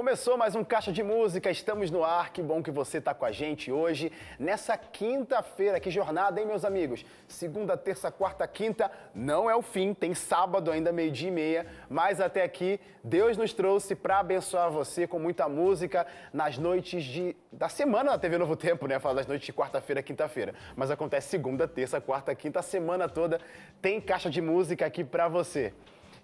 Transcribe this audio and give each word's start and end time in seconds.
Começou 0.00 0.34
mais 0.34 0.54
um 0.54 0.64
Caixa 0.64 0.90
de 0.90 1.02
Música, 1.02 1.50
estamos 1.50 1.90
no 1.90 2.02
ar, 2.02 2.32
que 2.32 2.42
bom 2.42 2.62
que 2.62 2.70
você 2.70 2.96
está 2.96 3.12
com 3.12 3.26
a 3.26 3.30
gente 3.30 3.70
hoje, 3.70 4.10
nessa 4.38 4.74
quinta-feira. 4.74 5.78
Que 5.78 5.90
jornada, 5.90 6.40
hein, 6.40 6.46
meus 6.46 6.64
amigos? 6.64 7.04
Segunda, 7.28 7.76
terça, 7.76 8.10
quarta, 8.10 8.48
quinta, 8.48 8.90
não 9.14 9.50
é 9.50 9.54
o 9.54 9.60
fim, 9.60 9.92
tem 9.92 10.14
sábado 10.14 10.70
ainda, 10.70 10.90
meio-dia 10.90 11.28
e 11.28 11.30
meia, 11.30 11.66
mas 11.90 12.18
até 12.18 12.42
aqui 12.42 12.80
Deus 13.04 13.36
nos 13.36 13.52
trouxe 13.52 13.94
para 13.94 14.20
abençoar 14.20 14.70
você 14.70 15.06
com 15.06 15.18
muita 15.18 15.46
música 15.50 16.06
nas 16.32 16.56
noites 16.56 17.04
de, 17.04 17.36
da 17.52 17.68
semana 17.68 18.12
na 18.12 18.18
TV 18.18 18.38
Novo 18.38 18.56
Tempo, 18.56 18.86
né? 18.86 18.98
Fala 18.98 19.16
das 19.16 19.26
noites 19.26 19.44
de 19.44 19.52
quarta-feira, 19.52 20.02
quinta-feira, 20.02 20.54
mas 20.74 20.90
acontece 20.90 21.28
segunda, 21.28 21.68
terça, 21.68 22.00
quarta, 22.00 22.34
quinta, 22.34 22.60
a 22.60 22.62
semana 22.62 23.06
toda 23.06 23.38
tem 23.82 24.00
Caixa 24.00 24.30
de 24.30 24.40
Música 24.40 24.86
aqui 24.86 25.04
para 25.04 25.28
você. 25.28 25.74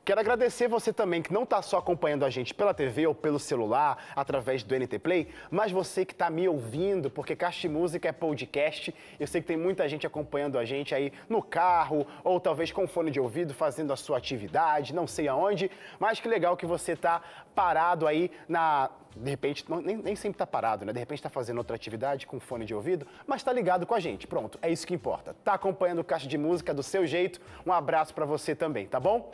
Quero 0.07 0.21
agradecer 0.21 0.69
você 0.69 0.93
também 0.93 1.21
que 1.21 1.33
não 1.33 1.43
está 1.43 1.61
só 1.61 1.79
acompanhando 1.79 2.25
a 2.25 2.31
gente 2.31 2.55
pela 2.55 2.73
TV 2.73 3.09
ou 3.09 3.15
pelo 3.15 3.41
celular, 3.41 4.13
através 4.15 4.63
do 4.63 4.73
NT 4.73 5.01
Play, 5.01 5.27
mas 5.51 5.73
você 5.73 6.05
que 6.05 6.13
está 6.13 6.31
me 6.31 6.49
ouvindo, 6.49 7.11
porque 7.11 7.35
Caixa 7.35 7.69
Música 7.69 8.09
é 8.09 8.13
podcast. 8.13 8.95
Eu 9.19 9.27
sei 9.27 9.41
que 9.41 9.49
tem 9.49 9.57
muita 9.57 9.89
gente 9.89 10.07
acompanhando 10.07 10.61
a 10.61 10.65
gente 10.65 10.95
aí 10.95 11.13
no 11.29 11.43
carro, 11.43 12.07
ou 12.23 12.39
talvez 12.39 12.71
com 12.71 12.87
fone 12.87 13.11
de 13.11 13.19
ouvido, 13.19 13.53
fazendo 13.53 13.93
a 13.93 13.97
sua 13.97 14.19
atividade, 14.19 14.95
não 14.95 15.09
sei 15.09 15.27
aonde, 15.27 15.69
mas 15.99 16.21
que 16.21 16.29
legal 16.29 16.57
que 16.57 16.67
você 16.67 16.93
está 16.93 17.21
parado 17.53 18.07
aí 18.07 18.31
na. 18.49 18.89
De 19.17 19.31
repente, 19.31 19.65
nem, 19.69 19.97
nem 19.97 20.15
sempre 20.15 20.37
está 20.37 20.47
parado, 20.47 20.85
né? 20.85 20.93
De 20.93 21.01
repente 21.01 21.19
está 21.19 21.31
fazendo 21.31 21.59
outra 21.59 21.75
atividade 21.75 22.29
com 22.29 22.39
fone 22.39 22.65
de 22.65 22.73
ouvido, 22.73 23.09
mas 23.27 23.41
está 23.41 23.53
ligado 23.53 23.85
com 23.85 23.95
a 23.95 23.99
gente. 23.99 24.25
Pronto, 24.29 24.57
é 24.63 24.71
isso 24.71 24.87
que 24.87 24.95
importa. 24.95 25.33
Está 25.33 25.55
acompanhando 25.55 25.99
o 25.99 26.05
Caixa 26.05 26.29
de 26.29 26.39
Música 26.39 26.73
do 26.73 26.83
seu 26.85 27.05
jeito. 27.09 27.41
Um 27.67 27.73
abraço 27.73 28.15
para 28.15 28.25
você 28.25 28.55
também, 28.55 28.87
tá 28.87 29.01
bom? 29.01 29.33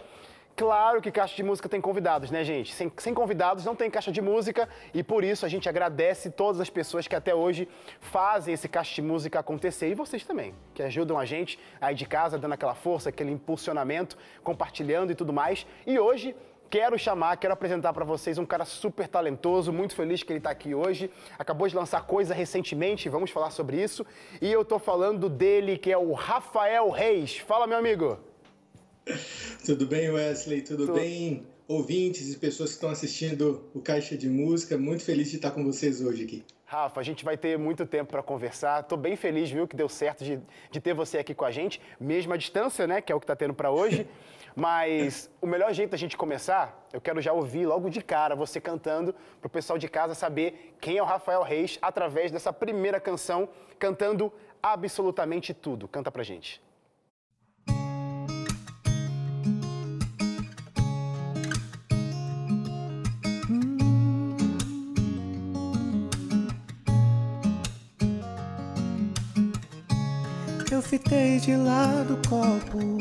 Claro 0.55 1.01
que 1.01 1.11
Caixa 1.11 1.35
de 1.35 1.43
Música 1.43 1.67
tem 1.67 1.81
convidados, 1.81 2.31
né, 2.31 2.45
gente? 2.45 2.75
Sem, 2.75 2.93
sem, 2.99 3.15
convidados 3.15 3.65
não 3.65 3.75
tem 3.75 3.91
Caixa 3.91 4.13
de 4.13 4.21
Música 4.21 4.69
e 4.93 5.03
por 5.03 5.25
isso 5.25 5.47
a 5.47 5.49
gente 5.49 5.67
agradece 5.67 6.31
todas 6.31 6.61
as 6.61 6.69
pessoas 6.69 7.09
que 7.09 7.17
até 7.17 7.35
hoje 7.35 7.67
fazem 8.01 8.53
esse 8.53 8.69
Caixa 8.69 8.95
de 8.95 9.03
Música 9.03 9.39
acontecer 9.41 9.89
e 9.89 9.95
vocês 9.95 10.25
também, 10.25 10.55
que 10.75 10.83
ajudam 10.83 11.19
a 11.19 11.25
gente 11.25 11.59
aí 11.81 11.95
de 11.95 12.05
casa, 12.05 12.39
dando 12.39 12.53
aquela 12.53 12.75
força, 12.75 13.09
aquele 13.09 13.31
impulsionamento, 13.31 14.17
compartilhando 14.45 15.11
e 15.11 15.15
tudo 15.15 15.33
mais. 15.33 15.67
E 15.87 15.99
hoje 15.99 16.37
quero 16.69 16.99
chamar, 16.99 17.39
quero 17.39 17.55
apresentar 17.55 17.95
para 17.95 18.05
vocês 18.05 18.37
um 18.37 18.45
cara 18.45 18.67
super 18.67 19.09
talentoso, 19.09 19.73
muito 19.73 19.95
feliz 19.95 20.23
que 20.23 20.33
ele 20.33 20.39
está 20.39 20.51
aqui 20.51 20.75
hoje. 20.75 21.11
Acabou 21.39 21.67
de 21.67 21.75
lançar 21.75 22.05
coisa 22.07 22.35
recentemente, 22.35 23.09
vamos 23.09 23.31
falar 23.31 23.51
sobre 23.51 23.83
isso. 23.83 24.05
E 24.41 24.53
eu 24.53 24.61
estou 24.61 24.79
falando 24.79 25.31
dele, 25.31 25.79
que 25.79 25.91
é 25.91 25.97
o 25.97 26.13
Rafael 26.13 26.91
Reis. 26.91 27.39
Fala, 27.39 27.67
meu 27.67 27.79
amigo! 27.79 28.32
Tudo 29.65 29.87
bem, 29.87 30.11
Wesley? 30.11 30.63
Tudo, 30.63 30.93
bem, 30.93 31.47
ouvintes 31.67 32.33
e 32.33 32.39
pessoas 32.39 32.71
que 32.71 32.77
estão 32.77 32.91
assistindo 32.91 33.69
o 33.75 33.81
Caixa 33.81 34.17
de 34.17 34.29
Música? 34.29 34.77
Muito 34.79 35.03
feliz 35.03 35.31
de 35.31 35.37
estar 35.37 35.51
com 35.51 35.65
vocês 35.65 36.01
hoje 36.01 36.25
aqui. 36.25 36.45
Rafa, 36.65 37.01
a 37.01 37.03
gente 37.03 37.23
vai 37.25 37.37
ter 37.37 37.59
muito 37.59 37.85
tempo 37.85 38.13
para 38.13 38.23
conversar. 38.23 38.81
Estou 38.81 38.97
bem 38.97 39.15
feliz, 39.15 39.51
viu, 39.51 39.69
que 39.69 39.77
deu 39.77 39.89
certo 39.89 40.25
de, 40.25 40.41
de 40.71 40.81
ter 40.81 40.95
você 40.95 41.19
aqui 41.19 41.35
com 41.35 41.45
a 41.45 41.51
gente, 41.51 41.81
mesmo 42.01 42.33
à 42.33 42.37
distância, 42.37 42.87
né, 42.87 43.01
que 43.03 43.13
é 43.13 43.15
o 43.15 43.21
que 43.21 43.25
está 43.25 43.37
tendo 43.37 43.53
para 43.53 43.71
hoje. 43.71 44.07
Mas 44.57 45.31
o 45.41 45.47
melhor 45.47 45.73
jeito 45.73 45.91
da 45.91 45.97
gente 45.97 46.17
começar, 46.17 46.87
eu 46.93 47.01
quero 47.01 47.21
já 47.21 47.33
ouvir 47.33 47.67
logo 47.67 47.89
de 47.89 48.03
cara 48.03 48.35
você 48.35 48.61
cantando, 48.61 49.15
para 49.41 49.47
o 49.47 49.51
pessoal 49.51 49.79
de 49.79 49.89
casa 49.89 50.15
saber 50.15 50.75
quem 50.81 50.99
é 50.99 51.03
o 51.03 51.07
Rafael 51.07 51.43
Reis 51.43 51.79
através 51.81 52.31
dessa 52.31 52.53
primeira 52.53 53.01
canção, 53.01 53.49
cantando 53.79 54.33
absolutamente 54.63 55.55
tudo. 55.55 55.89
Canta 55.89 56.11
pra 56.11 56.23
gente. 56.23 56.61
Fitei 70.83 71.39
de 71.39 71.57
lado 71.57 72.15
o 72.15 72.29
copo, 72.29 72.99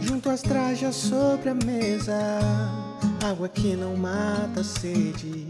junto 0.00 0.28
às 0.30 0.42
trajas 0.42 0.96
sobre 0.96 1.50
a 1.50 1.54
mesa. 1.54 2.40
Água 3.24 3.48
que 3.48 3.76
não 3.76 3.96
mata 3.96 4.64
sede, 4.64 5.46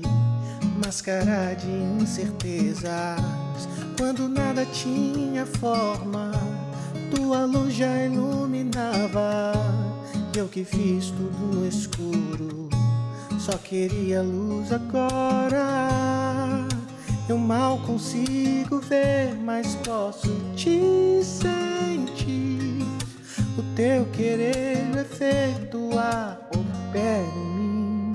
máscara 0.85 1.55
de 1.55 2.03
incertezas. 2.03 3.21
Quando 3.97 4.29
nada 4.29 4.67
tinha 4.67 5.47
forma, 5.47 6.33
tua 7.15 7.45
luz 7.47 7.75
já 7.75 8.05
iluminava. 8.05 9.53
E 10.35 10.39
eu 10.39 10.49
que 10.49 10.65
fiz 10.65 11.11
tudo 11.11 11.57
no 11.57 11.67
escuro, 11.69 12.69
só 13.39 13.57
queria 13.59 14.23
luz 14.23 14.73
agora. 14.73 16.42
Eu 17.33 17.39
mal 17.39 17.79
consigo 17.79 18.79
ver, 18.79 19.35
mas 19.43 19.75
posso 19.77 20.29
te 20.55 21.25
sentir. 21.25 22.85
O 23.57 23.63
teu 23.75 24.05
querer 24.13 24.95
efetuar 24.99 26.39
opera 26.55 27.25
em 27.35 27.57
mim. 27.57 28.13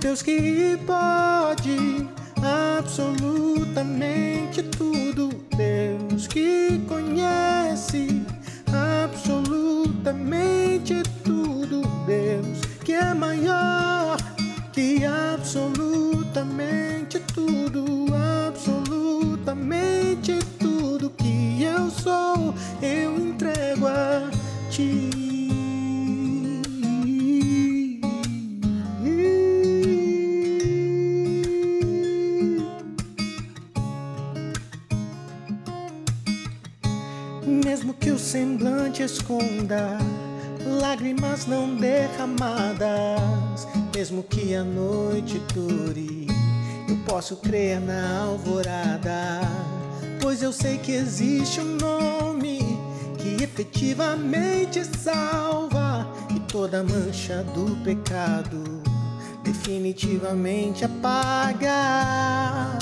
Deus 0.00 0.22
que 0.22 0.78
pode 0.86 2.08
absolutamente 2.42 4.62
tudo. 4.62 5.28
Deus 5.54 6.26
que 6.26 6.80
conhece 6.88 8.22
absolutamente 8.72 11.02
tudo. 11.22 11.82
Posso 47.20 47.36
crer 47.36 47.78
na 47.78 48.22
alvorada, 48.22 49.42
pois 50.22 50.42
eu 50.42 50.50
sei 50.54 50.78
que 50.78 50.92
existe 50.92 51.60
um 51.60 51.76
nome 51.76 52.60
que 53.18 53.44
efetivamente 53.44 54.82
salva 54.86 56.10
e 56.34 56.40
toda 56.50 56.82
mancha 56.82 57.42
do 57.54 57.76
pecado 57.84 58.82
definitivamente 59.44 60.86
apaga. 60.86 62.78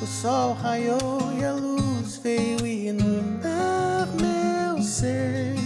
O 0.00 0.06
sol 0.06 0.54
raiou 0.62 1.32
e 1.40 1.44
a 1.44 1.52
luz 1.52 2.20
veio 2.22 2.64
inundar 2.64 4.06
meu 4.14 4.80
ser. 4.80 5.56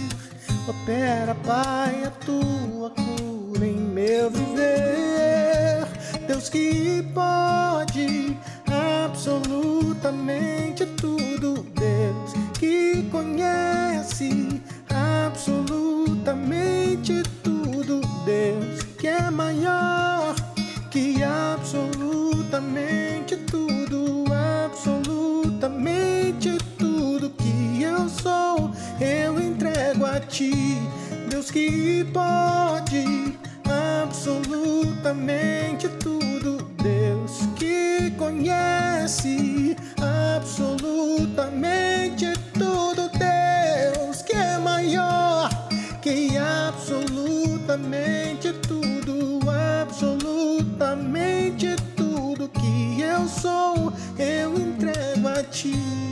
Opera, 0.67 1.35
Pai, 1.45 2.03
a 2.03 2.09
tua 2.09 2.89
cura 2.89 3.67
em 3.67 3.77
meu 3.77 4.31
viver. 4.31 5.46
Deus 6.37 6.49
que 6.49 7.03
pode 7.15 8.37
absolutamente 8.71 10.85
tudo. 10.85 11.65
Deus 11.73 12.33
que 12.59 13.09
conhece 13.11 14.61
absolutamente 14.87 17.23
tudo. 17.43 18.01
Deus 18.23 18.83
que 18.99 19.07
é 19.07 19.31
maior 19.31 20.35
que 20.91 21.23
absolutamente 21.23 23.37
tudo. 23.37 24.25
Absolutamente 24.63 26.55
tudo 26.77 27.31
que 27.31 27.81
eu 27.81 28.07
sou, 28.07 28.69
eu 29.01 29.41
entrego 29.41 30.05
a 30.05 30.19
ti. 30.19 30.77
Deus 31.31 31.49
que 31.49 32.05
pode 32.13 33.36
absolutamente 34.03 35.87
tudo. 35.89 36.57
Deus 36.81 37.41
que 37.55 38.11
conhece 38.17 39.75
absolutamente 40.01 42.33
tudo. 42.53 43.09
Deus 43.17 44.21
que 44.21 44.33
é 44.33 44.57
maior 44.57 45.49
que 46.01 46.37
absolutamente 46.37 48.53
tudo. 48.53 49.39
Absolutamente 49.81 51.75
tudo 51.95 52.49
que 52.49 53.01
eu 53.01 53.27
sou, 53.27 53.93
eu 54.17 54.55
entrego 54.55 55.27
a 55.27 55.43
ti. 55.43 56.06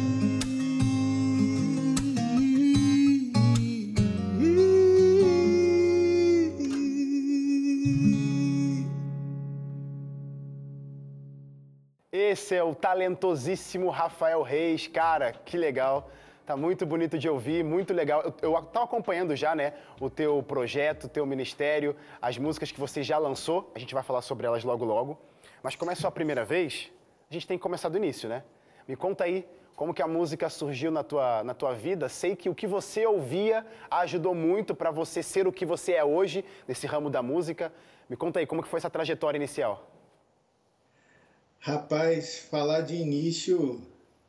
Esse 12.45 12.53
é 12.53 12.63
o 12.63 12.75
talentosíssimo 12.75 13.89
Rafael 13.89 14.43
Reis. 14.43 14.87
Cara, 14.87 15.31
que 15.31 15.57
legal. 15.57 16.11
Tá 16.45 16.55
muito 16.55 16.85
bonito 16.85 17.17
de 17.17 17.27
ouvir, 17.27 17.63
muito 17.63 17.91
legal. 17.91 18.21
Eu, 18.21 18.35
eu 18.39 18.55
acompanhando 18.55 19.35
já, 19.35 19.55
né, 19.55 19.73
o 19.99 20.11
teu 20.11 20.43
projeto, 20.43 21.05
o 21.05 21.09
teu 21.09 21.25
ministério, 21.25 21.95
as 22.21 22.37
músicas 22.37 22.71
que 22.71 22.79
você 22.79 23.01
já 23.01 23.17
lançou. 23.17 23.71
A 23.73 23.79
gente 23.79 23.95
vai 23.95 24.03
falar 24.03 24.21
sobre 24.21 24.45
elas 24.45 24.63
logo 24.63 24.85
logo. 24.85 25.19
Mas 25.63 25.75
como 25.75 25.89
é 25.89 25.95
sua 25.95 26.11
primeira 26.11 26.45
vez, 26.45 26.91
a 27.31 27.33
gente 27.33 27.47
tem 27.47 27.57
que 27.57 27.63
começar 27.63 27.89
do 27.89 27.97
início, 27.97 28.29
né? 28.29 28.43
Me 28.87 28.95
conta 28.95 29.23
aí 29.23 29.43
como 29.75 29.91
que 29.91 30.03
a 30.03 30.07
música 30.07 30.47
surgiu 30.47 30.91
na 30.91 31.03
tua, 31.03 31.43
na 31.43 31.55
tua 31.55 31.73
vida. 31.73 32.07
Sei 32.09 32.35
que 32.35 32.47
o 32.47 32.53
que 32.53 32.67
você 32.67 33.07
ouvia 33.07 33.65
ajudou 33.89 34.35
muito 34.35 34.75
para 34.75 34.91
você 34.91 35.23
ser 35.23 35.47
o 35.47 35.51
que 35.51 35.65
você 35.65 35.93
é 35.93 36.05
hoje 36.05 36.45
nesse 36.67 36.85
ramo 36.85 37.09
da 37.09 37.23
música. 37.23 37.73
Me 38.07 38.15
conta 38.15 38.39
aí 38.39 38.45
como 38.45 38.61
que 38.61 38.69
foi 38.69 38.77
essa 38.77 38.89
trajetória 38.91 39.35
inicial. 39.35 39.94
Rapaz, 41.65 42.37
falar 42.51 42.81
de 42.81 42.93
início 42.93 43.81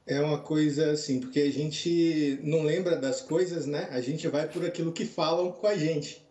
é 0.06 0.18
uma 0.22 0.38
coisa 0.38 0.92
assim, 0.92 1.20
porque 1.20 1.40
a 1.40 1.52
gente 1.52 2.40
não 2.42 2.62
lembra 2.62 2.96
das 2.96 3.20
coisas, 3.20 3.66
né? 3.66 3.88
A 3.90 4.00
gente 4.00 4.26
vai 4.26 4.48
por 4.48 4.64
aquilo 4.64 4.90
que 4.90 5.04
falam 5.04 5.52
com 5.52 5.66
a 5.66 5.76
gente. 5.76 6.26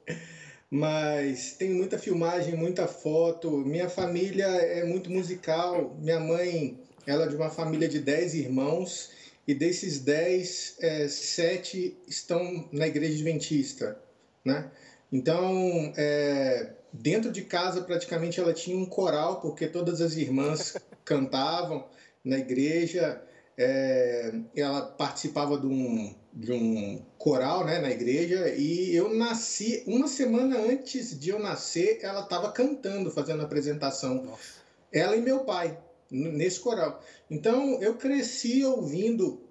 Mas 0.67 1.53
tem 1.53 1.69
muita 1.69 1.99
filmagem, 1.99 2.55
muita 2.55 2.87
foto. 2.87 3.51
Minha 3.51 3.87
família 3.87 4.47
é 4.47 4.83
muito 4.83 5.11
musical. 5.11 5.95
Minha 6.01 6.19
mãe, 6.19 6.79
ela 7.05 7.25
é 7.25 7.27
de 7.27 7.35
uma 7.35 7.51
família 7.51 7.87
de 7.87 7.99
10 7.99 8.33
irmãos 8.33 9.11
e 9.47 9.53
desses 9.53 9.99
10, 9.99 10.77
é, 10.79 11.07
7 11.07 11.95
estão 12.07 12.67
na 12.71 12.87
igreja 12.87 13.13
adventista, 13.13 13.95
né? 14.43 14.71
Então, 15.11 15.93
é, 15.95 16.71
dentro 16.91 17.31
de 17.31 17.43
casa 17.43 17.81
praticamente 17.81 18.39
ela 18.39 18.53
tinha 18.53 18.75
um 18.75 18.87
coral, 18.87 19.39
porque 19.39 19.67
todas 19.67 20.01
as 20.01 20.15
irmãs 20.15 20.75
cantavam 21.05 21.87
na 22.23 22.37
igreja. 22.37 23.21
É, 23.57 24.33
ela 24.53 24.81
participava 24.81 25.57
de 25.57 25.65
um, 25.65 26.13
de 26.33 26.51
um 26.51 27.01
coral 27.17 27.65
né, 27.65 27.79
na 27.79 27.89
igreja 27.89 28.49
e 28.49 28.93
eu 28.93 29.13
nasci, 29.13 29.81
uma 29.87 30.07
semana 30.07 30.59
antes 30.59 31.17
de 31.17 31.29
eu 31.29 31.39
nascer, 31.39 31.99
ela 32.01 32.21
estava 32.21 32.51
cantando, 32.51 33.09
fazendo 33.09 33.41
a 33.41 33.45
apresentação. 33.45 34.25
Nossa. 34.25 34.65
Ela 34.91 35.15
e 35.15 35.21
meu 35.21 35.45
pai, 35.45 35.77
nesse 36.11 36.59
coral. 36.59 37.01
Então 37.31 37.81
eu 37.81 37.95
cresci 37.95 38.65
ouvindo 38.65 39.41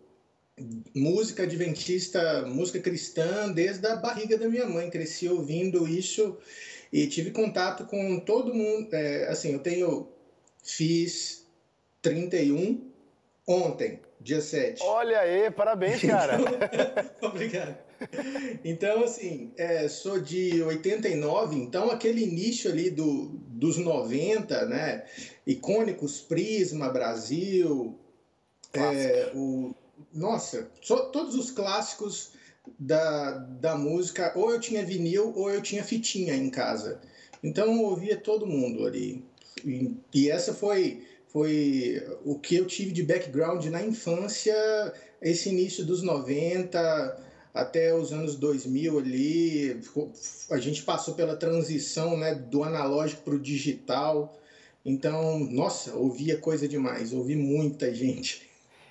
música 0.94 1.42
adventista, 1.42 2.42
música 2.46 2.80
cristã, 2.80 3.50
desde 3.50 3.86
a 3.86 3.96
barriga 3.96 4.38
da 4.38 4.48
minha 4.48 4.66
mãe. 4.66 4.90
Cresci 4.90 5.28
ouvindo 5.28 5.88
isso 5.88 6.36
e 6.92 7.06
tive 7.06 7.30
contato 7.30 7.86
com 7.86 8.20
todo 8.20 8.54
mundo. 8.54 8.88
É, 8.92 9.28
assim, 9.28 9.52
eu 9.52 9.58
tenho, 9.58 10.08
fiz 10.62 11.43
31 12.04 12.82
ontem, 13.46 13.98
dia 14.20 14.42
7. 14.42 14.82
Olha 14.82 15.20
aí, 15.20 15.50
parabéns, 15.50 16.02
cara. 16.02 16.36
Então, 16.38 17.30
obrigado. 17.30 17.78
Então, 18.62 19.04
assim, 19.04 19.52
é, 19.56 19.88
sou 19.88 20.20
de 20.20 20.62
89, 20.62 21.56
então 21.56 21.90
aquele 21.90 22.22
início 22.22 22.70
ali 22.70 22.90
do, 22.90 23.30
dos 23.48 23.78
90, 23.78 24.66
né? 24.66 25.04
Icônicos 25.46 26.20
Prisma, 26.20 26.90
Brasil, 26.90 27.98
é, 28.74 29.30
o, 29.34 29.74
nossa, 30.12 30.68
so, 30.82 31.10
todos 31.10 31.34
os 31.34 31.50
clássicos 31.50 32.32
da, 32.78 33.30
da 33.32 33.76
música, 33.76 34.32
ou 34.36 34.50
eu 34.50 34.60
tinha 34.60 34.84
vinil 34.84 35.32
ou 35.34 35.50
eu 35.50 35.62
tinha 35.62 35.82
fitinha 35.82 36.34
em 36.34 36.50
casa. 36.50 37.00
Então 37.42 37.66
eu 37.66 37.82
ouvia 37.84 38.16
todo 38.16 38.46
mundo 38.46 38.86
ali. 38.86 39.24
E, 39.64 39.94
e 40.12 40.30
essa 40.30 40.52
foi, 40.52 41.06
foi 41.34 42.00
o 42.24 42.38
que 42.38 42.54
eu 42.54 42.64
tive 42.64 42.92
de 42.92 43.02
background 43.02 43.66
na 43.66 43.82
infância, 43.82 44.54
esse 45.20 45.48
início 45.48 45.84
dos 45.84 46.00
90 46.00 47.24
até 47.52 47.92
os 47.92 48.12
anos 48.12 48.36
2000 48.36 48.98
ali. 49.00 49.80
A 50.48 50.58
gente 50.58 50.84
passou 50.84 51.14
pela 51.14 51.34
transição 51.34 52.16
né, 52.16 52.36
do 52.36 52.62
analógico 52.62 53.22
para 53.22 53.34
o 53.34 53.40
digital. 53.40 54.38
Então, 54.84 55.40
nossa, 55.40 55.96
ouvia 55.96 56.38
coisa 56.38 56.68
demais, 56.68 57.12
ouvi 57.12 57.34
muita 57.34 57.92
gente. 57.92 58.48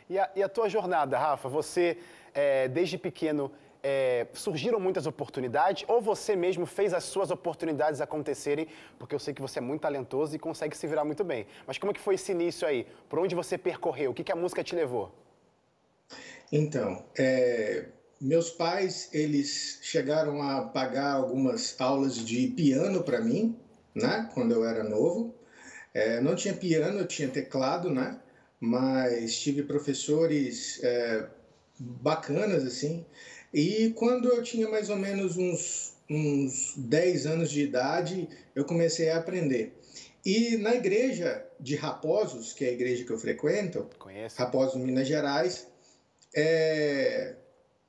E 0.10 0.19
a, 0.19 0.30
e 0.36 0.44
a 0.44 0.50
tua 0.50 0.68
jornada, 0.68 1.18
Rafa? 1.18 1.48
Você, 1.48 1.98
é, 2.34 2.68
desde 2.68 2.98
pequeno, 2.98 3.54
é, 3.83 4.25
surgiram 4.33 4.80
muitas 4.80 5.06
oportunidades 5.06 5.83
ou 5.89 6.01
você 6.01 6.35
mesmo 6.35 6.65
fez 6.65 6.94
as 6.94 7.03
suas 7.03 7.30
oportunidades 7.30 8.00
acontecerem? 8.00 8.68
Porque 8.97 9.13
eu 9.13 9.19
sei 9.19 9.33
que 9.33 9.41
você 9.41 9.59
é 9.59 9.62
muito 9.62 9.81
talentoso 9.81 10.35
e 10.35 10.39
consegue 10.39 10.75
se 10.75 10.88
virar 10.88 11.03
muito 11.03 11.24
bem. 11.24 11.45
Mas 11.68 11.77
como 11.77 11.91
é 11.91 11.94
que 11.94 12.00
foi 12.00 12.15
esse 12.15 12.31
início 12.31 12.65
aí? 12.65 12.88
Por 13.09 13.19
onde 13.19 13.35
você 13.35 13.57
percorreu? 13.57 14.12
O 14.12 14.13
que, 14.13 14.24
que 14.24 14.31
a 14.31 14.35
música 14.35 14.63
te 14.63 14.74
levou? 14.74 15.13
Então, 16.51 17.03
é, 17.18 17.88
meus 18.21 18.50
pais 18.51 19.09
eles 19.12 19.80
chegaram 19.81 20.41
a 20.41 20.62
pagar 20.62 21.13
algumas 21.13 21.75
aulas 21.81 22.15
de 22.15 22.47
piano 22.47 23.03
para 23.03 23.19
mim, 23.19 23.57
né? 23.94 24.30
Quando 24.33 24.53
eu 24.53 24.63
era 24.63 24.83
novo. 24.83 25.35
É, 25.94 26.21
não 26.21 26.35
tinha 26.35 26.53
piano, 26.53 27.00
eu 27.00 27.07
tinha 27.07 27.27
teclado, 27.27 27.89
né? 27.89 28.19
Mas 28.59 29.38
tive 29.38 29.63
professores 29.63 30.80
é, 30.83 31.27
bacanas 31.77 32.63
assim. 32.63 33.06
E 33.53 33.91
quando 33.91 34.27
eu 34.29 34.41
tinha 34.41 34.67
mais 34.67 34.89
ou 34.89 34.97
menos 34.97 35.38
uns, 35.38 35.94
uns 36.09 36.73
10 36.75 37.27
anos 37.27 37.51
de 37.51 37.61
idade, 37.61 38.27
eu 38.55 38.65
comecei 38.65 39.09
a 39.09 39.17
aprender. 39.17 39.77
E 40.25 40.57
na 40.57 40.73
igreja 40.73 41.45
de 41.59 41.75
Raposos, 41.75 42.53
que 42.53 42.65
é 42.65 42.69
a 42.69 42.71
igreja 42.71 43.03
que 43.03 43.11
eu 43.11 43.19
frequento, 43.19 43.88
Conheço. 44.00 44.38
Raposos, 44.38 44.81
Minas 44.81 45.07
Gerais, 45.07 45.67
é... 46.35 47.35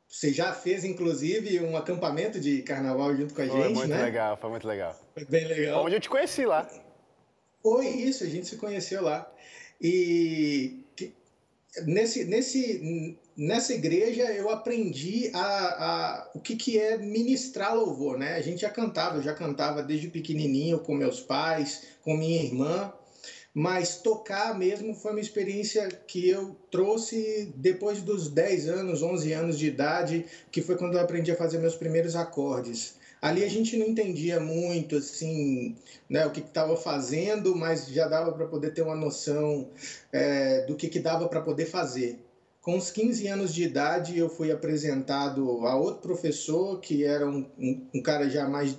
você 0.06 0.32
já 0.32 0.52
fez 0.52 0.84
inclusive 0.84 1.60
um 1.60 1.76
acampamento 1.76 2.38
de 2.38 2.62
carnaval 2.62 3.16
junto 3.16 3.32
com 3.32 3.40
a 3.40 3.46
foi 3.46 3.62
gente, 3.62 3.74
muito 3.74 3.88
né? 3.88 4.02
legal, 4.02 4.36
foi 4.36 4.50
muito 4.50 4.66
legal. 4.66 5.00
Foi 5.14 5.24
bem 5.24 5.46
legal. 5.46 5.84
Onde 5.84 5.94
eu 5.94 6.00
te 6.00 6.10
conheci 6.10 6.44
lá. 6.44 6.68
Foi 7.62 7.86
isso, 7.86 8.24
a 8.24 8.26
gente 8.26 8.46
se 8.46 8.56
conheceu 8.56 9.02
lá. 9.02 9.32
E 9.80 10.84
nesse, 11.86 12.24
nesse, 12.24 13.16
nessa 13.36 13.74
igreja 13.74 14.24
eu 14.32 14.48
aprendi 14.50 15.30
a, 15.34 15.40
a, 15.40 16.30
o 16.34 16.40
que, 16.40 16.56
que 16.56 16.78
é 16.78 16.96
ministrar 16.96 17.74
louvor, 17.74 18.18
né? 18.18 18.34
A 18.34 18.42
gente 18.42 18.62
já 18.62 18.70
cantava, 18.70 19.16
eu 19.16 19.22
já 19.22 19.34
cantava 19.34 19.82
desde 19.82 20.08
pequenininho 20.08 20.78
com 20.78 20.94
meus 20.94 21.20
pais, 21.20 21.82
com 22.02 22.16
minha 22.16 22.42
irmã, 22.42 22.92
mas 23.52 23.98
tocar 23.98 24.58
mesmo 24.58 24.94
foi 24.94 25.12
uma 25.12 25.20
experiência 25.20 25.88
que 25.88 26.28
eu 26.28 26.56
trouxe 26.70 27.52
depois 27.56 28.02
dos 28.02 28.28
10 28.28 28.68
anos, 28.68 29.02
11 29.02 29.32
anos 29.32 29.58
de 29.58 29.66
idade, 29.66 30.26
que 30.50 30.60
foi 30.60 30.76
quando 30.76 30.94
eu 30.94 31.00
aprendi 31.00 31.30
a 31.30 31.36
fazer 31.36 31.58
meus 31.58 31.76
primeiros 31.76 32.16
acordes. 32.16 32.96
Ali 33.22 33.42
a 33.42 33.48
gente 33.48 33.76
não 33.78 33.86
entendia 33.86 34.38
muito 34.38 34.96
assim, 34.96 35.74
né, 36.10 36.26
o 36.26 36.30
que 36.30 36.40
estava 36.40 36.76
fazendo, 36.76 37.54
mas 37.56 37.86
já 37.86 38.06
dava 38.06 38.32
para 38.32 38.44
poder 38.46 38.74
ter 38.74 38.82
uma 38.82 38.94
noção 38.94 39.70
é, 40.12 40.66
do 40.66 40.76
que, 40.76 40.88
que 40.88 40.98
dava 40.98 41.26
para 41.26 41.40
poder 41.40 41.64
fazer. 41.64 42.18
Com 42.64 42.78
os 42.78 42.90
15 42.90 43.26
anos 43.28 43.54
de 43.54 43.62
idade, 43.62 44.18
eu 44.18 44.26
fui 44.26 44.50
apresentado 44.50 45.66
a 45.66 45.76
outro 45.76 46.00
professor, 46.00 46.80
que 46.80 47.04
era 47.04 47.28
um, 47.28 47.46
um, 47.58 47.86
um 47.96 48.02
cara 48.02 48.26
já 48.30 48.48
mais 48.48 48.74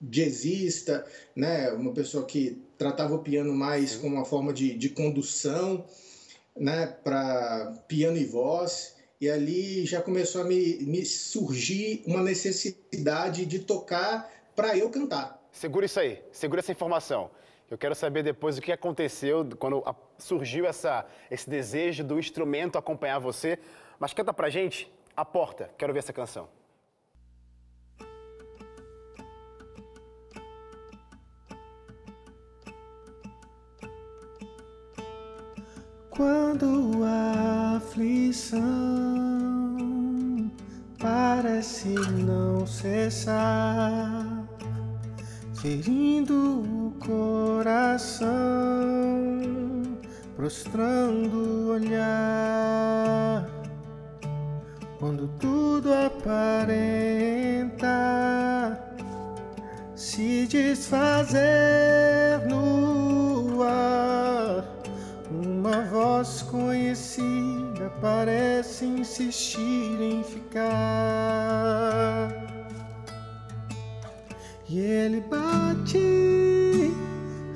jazzista, 0.00 1.04
né, 1.36 1.70
uma 1.72 1.92
pessoa 1.92 2.24
que 2.24 2.58
tratava 2.78 3.14
o 3.16 3.18
piano 3.18 3.52
mais 3.52 3.96
como 3.96 4.16
uma 4.16 4.24
forma 4.24 4.50
de, 4.50 4.72
de 4.78 4.88
condução, 4.88 5.84
né, 6.56 6.86
para 6.86 7.84
piano 7.86 8.16
e 8.16 8.24
voz 8.24 8.96
e 9.20 9.28
ali 9.28 9.84
já 9.84 10.00
começou 10.00 10.40
a 10.40 10.44
me, 10.44 10.78
me 10.84 11.04
surgir 11.04 12.02
uma 12.06 12.22
necessidade 12.22 13.44
de 13.44 13.58
tocar 13.58 14.26
para 14.56 14.74
eu 14.78 14.88
cantar. 14.88 15.38
Segura 15.52 15.84
isso 15.84 16.00
aí, 16.00 16.18
segura 16.32 16.60
essa 16.60 16.72
informação. 16.72 17.30
Eu 17.70 17.76
quero 17.76 17.94
saber 17.94 18.22
depois 18.22 18.56
o 18.56 18.62
que 18.62 18.72
aconteceu 18.72 19.46
quando 19.58 19.84
surgiu 20.16 20.66
essa, 20.66 21.04
esse 21.30 21.48
desejo 21.48 22.02
do 22.02 22.18
instrumento 22.18 22.78
acompanhar 22.78 23.18
você. 23.18 23.58
Mas 23.98 24.14
canta 24.14 24.32
pra 24.32 24.48
gente 24.48 24.90
A 25.14 25.24
Porta. 25.24 25.70
Quero 25.76 25.92
ver 25.92 25.98
essa 25.98 26.12
canção. 26.12 26.48
Quando 36.08 37.04
a 37.04 37.76
aflição 37.76 38.60
parece 40.98 41.94
não 41.94 42.66
cessar, 42.66 44.24
ferindo 45.60 46.77
coração, 47.08 48.28
prostrando 50.36 51.36
o 51.36 51.70
olhar. 51.70 53.48
Quando 54.98 55.26
tudo 55.40 55.94
aparenta 55.94 56.76
se 59.94 60.46
desfazer 60.46 62.46
no 62.46 63.62
ar, 63.62 64.64
uma 65.30 65.80
voz 65.84 66.42
conhecida 66.42 67.90
parece 68.02 68.84
insistir 68.84 69.98
em 69.98 70.22
ficar. 70.22 70.68
E 74.68 74.78
ele 74.78 75.22
bate 75.22 76.37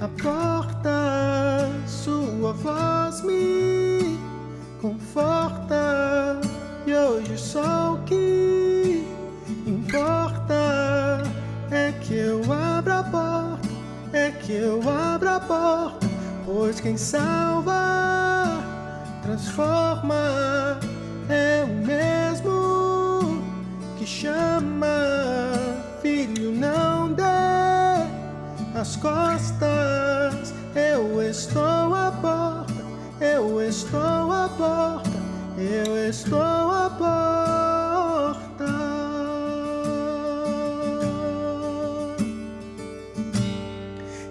a 0.02 0.09
porta, 0.21 1.71
sua 1.87 2.52
voz 2.52 3.23
me 3.23 4.18
conforta. 4.80 6.40
E 6.85 6.92
hoje 6.92 7.38
só 7.38 7.94
o 7.94 7.99
que 8.02 9.06
importa 9.64 11.23
é 11.71 11.92
que 12.00 12.14
eu 12.14 12.42
abra 12.52 12.99
a 12.99 13.04
porta, 13.04 13.68
é 14.12 14.32
que 14.32 14.52
eu 14.52 14.80
abra 14.90 15.37
a 15.37 15.40
porta, 15.40 16.09
pois 16.44 16.80
quem 16.80 16.97
salva, 16.97 18.61
transforma, 19.23 20.80
é 21.28 21.62
o 21.62 21.87
mesmo 21.87 23.40
que 23.97 24.04
chama 24.04 24.88
filho, 26.02 26.50
não 26.50 27.01
dê 28.82 28.88
as 28.88 28.96
costas. 28.96 30.52
Eu 30.74 31.22
estou 31.22 31.94
à 31.94 32.10
porta, 32.20 32.84
eu 33.20 33.62
estou 33.62 34.32
à 34.32 34.48
porta, 34.56 35.10
eu 35.56 36.08
estou 36.08 36.40
à 36.40 36.90
porta. 36.98 38.72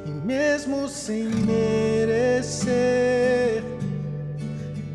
E 0.06 0.10
mesmo 0.26 0.90
sem 0.90 1.30
merecer 1.46 2.74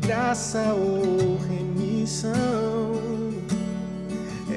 graça 0.01 0.73
ou 0.73 1.37
remissão 1.47 2.97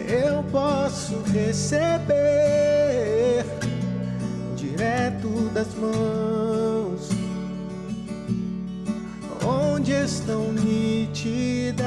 eu 0.08 0.42
posso 0.50 1.22
receber 1.32 2.69
direto 4.80 5.28
das 5.52 5.74
mãos, 5.74 7.10
onde 9.46 9.92
estão 9.92 10.54
nítidas 10.54 11.84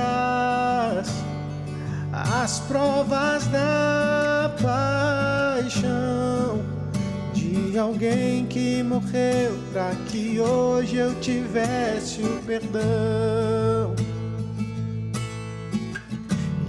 as 2.11 2.59
provas 2.59 3.47
da 3.47 4.55
paixão 4.61 6.61
de 7.33 7.75
alguém 7.79 8.45
que 8.45 8.83
morreu 8.83 9.57
para 9.71 9.95
que 10.07 10.39
hoje 10.39 10.97
eu 10.97 11.19
tivesse 11.19 12.21
o 12.21 12.43
perdão. 12.45 13.95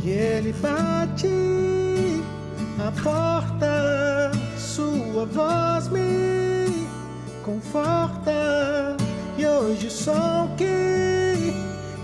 E 0.03 0.09
ele 0.09 0.55
bate 0.55 1.29
a 2.79 2.91
porta, 3.03 4.14
sua 4.75 5.25
voz 5.27 5.89
me 5.89 6.89
conforta. 7.45 8.97
E 9.39 9.47
hoje 9.47 9.89
só 9.89 10.47
o 10.47 10.57
que 10.57 11.55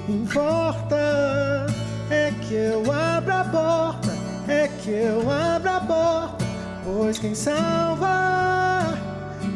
importa 0.08 1.66
é 2.10 2.32
que 2.42 2.54
eu 2.54 2.82
abra 2.92 3.40
a 3.40 3.44
porta, 3.44 4.10
é 4.46 4.68
que 4.68 4.90
eu 4.90 5.28
abra 5.28 5.78
a 5.78 5.80
porta, 5.80 6.44
pois 6.84 7.18
quem 7.18 7.34
salva, 7.34 8.84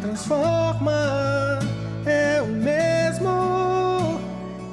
transforma, 0.00 1.60
é 2.06 2.42
o 2.42 2.46
mesmo 2.46 4.20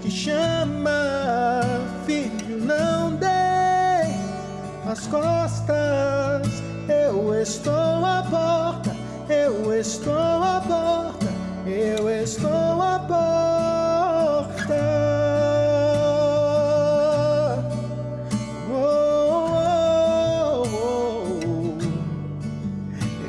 que 0.02 0.10
chama 0.10 1.62
filho, 2.08 2.58
não 2.66 3.16
dê 3.18 3.28
as 4.88 5.06
costas. 5.06 6.21
Eu 7.12 7.34
estou 7.42 7.74
à 8.06 8.24
porta, 8.30 8.96
eu 9.28 9.74
estou 9.74 10.14
à 10.14 10.62
porta, 10.66 11.28
eu 11.68 12.10
estou 12.10 12.82
à 12.82 13.00
porta. 13.00 14.82
Oh, 18.70 19.44
oh, 20.56 20.64
oh. 20.74 21.78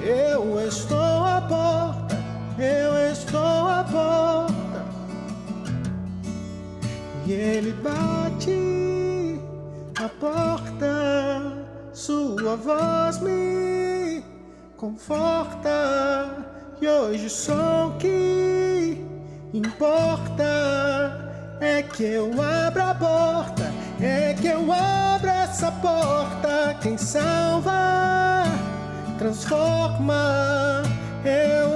Eu 0.06 0.60
estou 0.68 1.24
à 1.24 1.40
porta, 1.48 2.16
eu 2.58 3.10
estou 3.10 3.66
à 3.68 3.82
porta. 3.90 4.84
E 7.26 7.32
ele 7.32 7.72
bate 7.82 9.40
a 9.96 10.08
porta, 10.20 11.66
sua 11.92 12.54
voz 12.54 13.18
me 13.20 13.41
conforta. 14.82 16.44
E 16.80 16.88
hoje 16.88 17.30
só 17.30 17.86
o 17.86 17.98
que 17.98 19.00
importa 19.54 20.42
é 21.60 21.84
que 21.84 22.02
eu 22.02 22.32
abra 22.42 22.90
a 22.90 22.94
porta, 22.96 23.72
é 24.00 24.34
que 24.34 24.48
eu 24.48 24.72
abra 24.72 25.44
essa 25.44 25.70
porta. 25.70 26.76
Quem 26.82 26.98
salva, 26.98 28.42
transforma, 29.18 30.82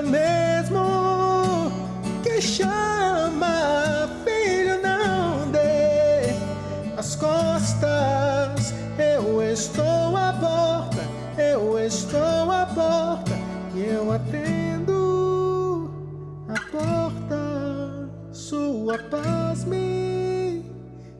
o 0.01 0.03
mesmo 0.03 1.71
que 2.25 2.41
chama, 2.43 3.16
Sua 18.97 19.05
paz 19.11 19.65
me 19.67 20.65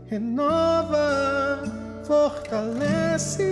renova, 0.07 1.63
fortalece, 2.07 3.43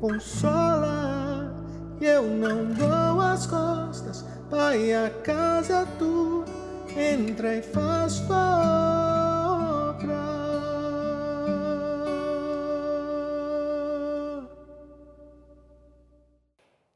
consola. 0.00 1.52
Eu 2.00 2.22
não 2.22 2.66
dou 2.66 3.20
as 3.20 3.44
costas, 3.44 4.24
Pai, 4.48 4.92
a 4.94 5.10
casa 5.10 5.80
é 5.82 5.86
tua, 5.98 6.44
entra 6.96 7.56
e 7.56 7.62
faz 7.62 8.20
tua 8.20 9.88
obra. 9.88 10.14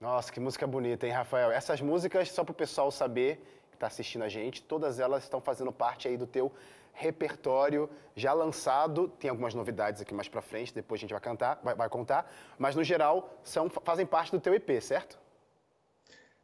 Nossa, 0.00 0.30
que 0.30 0.38
música 0.38 0.68
bonita, 0.68 1.04
hein, 1.04 1.12
Rafael? 1.12 1.50
Essas 1.50 1.80
músicas, 1.80 2.30
só 2.30 2.44
para 2.44 2.52
o 2.52 2.54
pessoal 2.54 2.92
saber 2.92 3.59
está 3.80 3.86
assistindo 3.86 4.22
a 4.22 4.28
gente, 4.28 4.62
todas 4.62 5.00
elas 5.00 5.24
estão 5.24 5.40
fazendo 5.40 5.72
parte 5.72 6.06
aí 6.06 6.16
do 6.16 6.26
teu 6.26 6.52
repertório 6.92 7.88
já 8.14 8.34
lançado. 8.34 9.08
Tem 9.18 9.30
algumas 9.30 9.54
novidades 9.54 10.02
aqui 10.02 10.12
mais 10.12 10.28
para 10.28 10.42
frente, 10.42 10.74
depois 10.74 10.98
a 10.98 11.02
gente 11.02 11.12
vai 11.12 11.20
cantar, 11.20 11.58
vai, 11.64 11.74
vai 11.74 11.88
contar, 11.88 12.30
mas 12.58 12.76
no 12.76 12.84
geral 12.84 13.40
são, 13.42 13.70
fazem 13.70 14.04
parte 14.04 14.30
do 14.30 14.38
teu 14.38 14.54
EP, 14.54 14.82
certo? 14.82 15.18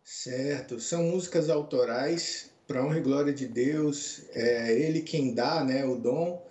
Certo, 0.03 0.81
são 0.81 1.03
músicas 1.03 1.51
autorais 1.51 2.51
para 2.67 2.83
honra 2.83 2.99
e 2.99 3.03
glória 3.03 3.33
de 3.35 3.47
Deus. 3.47 4.23
É 4.31 4.73
Ele 4.73 5.03
quem 5.03 5.35
dá, 5.35 5.63
né, 5.63 5.85
o 5.85 5.97
dom. 5.97 6.43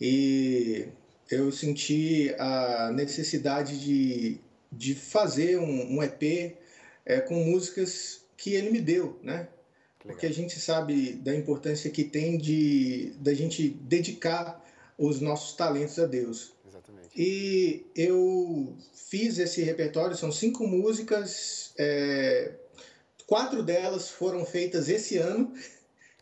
E 0.00 0.88
eu 1.30 1.52
senti 1.52 2.34
a 2.38 2.90
necessidade 2.92 3.78
de, 3.78 4.40
de 4.70 4.94
fazer 4.94 5.58
um, 5.58 5.96
um 5.96 6.02
EP 6.02 6.56
é, 7.04 7.20
com 7.20 7.34
músicas 7.34 8.24
que 8.36 8.54
Ele 8.54 8.70
me 8.70 8.80
deu, 8.80 9.18
né? 9.22 9.48
Porque 10.04 10.26
a 10.26 10.32
gente 10.32 10.58
sabe 10.58 11.12
da 11.14 11.34
importância 11.34 11.90
que 11.90 12.04
tem 12.04 12.36
de 12.36 13.14
da 13.18 13.32
gente 13.34 13.68
dedicar 13.68 14.62
os 14.98 15.20
nossos 15.20 15.54
talentos 15.54 15.98
a 15.98 16.06
Deus. 16.06 16.52
Exatamente. 16.66 17.10
E 17.16 17.86
eu 17.94 18.76
fiz 18.94 19.38
esse 19.38 19.62
repertório, 19.62 20.16
são 20.16 20.32
cinco 20.32 20.66
músicas, 20.66 21.72
é, 21.78 22.52
quatro 23.26 23.62
delas 23.62 24.08
foram 24.10 24.44
feitas 24.44 24.88
esse 24.88 25.18
ano. 25.18 25.52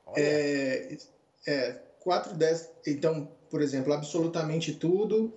Olha, 0.06 0.22
É, 0.22 0.99
é, 1.46 1.72
quatro 2.00 2.34
dessas, 2.34 2.68
então, 2.87 3.30
por 3.49 3.62
exemplo, 3.62 3.92
absolutamente 3.92 4.75
tudo, 4.75 5.32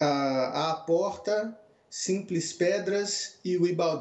a, 0.00 0.70
a 0.70 0.74
porta, 0.74 1.58
simples 1.88 2.52
pedras 2.52 3.38
e 3.44 3.56
We 3.56 3.72
Bow 3.72 3.98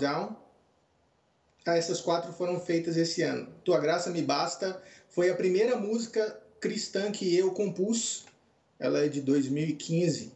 Ah, 1.65 1.75
essas 1.75 1.99
quatro 1.99 2.31
foram 2.31 2.59
feitas 2.59 2.95
esse 2.95 3.23
ano. 3.23 3.47
Tua 3.63 3.79
graça 3.79 4.11
me 4.11 4.21
basta 4.21 4.79
foi 5.09 5.29
a 5.29 5.35
primeira 5.35 5.75
música 5.77 6.39
cristã 6.59 7.11
que 7.11 7.35
eu 7.35 7.51
compus. 7.51 8.25
Ela 8.77 9.05
é 9.05 9.07
de 9.07 9.21
2015. 9.21 10.31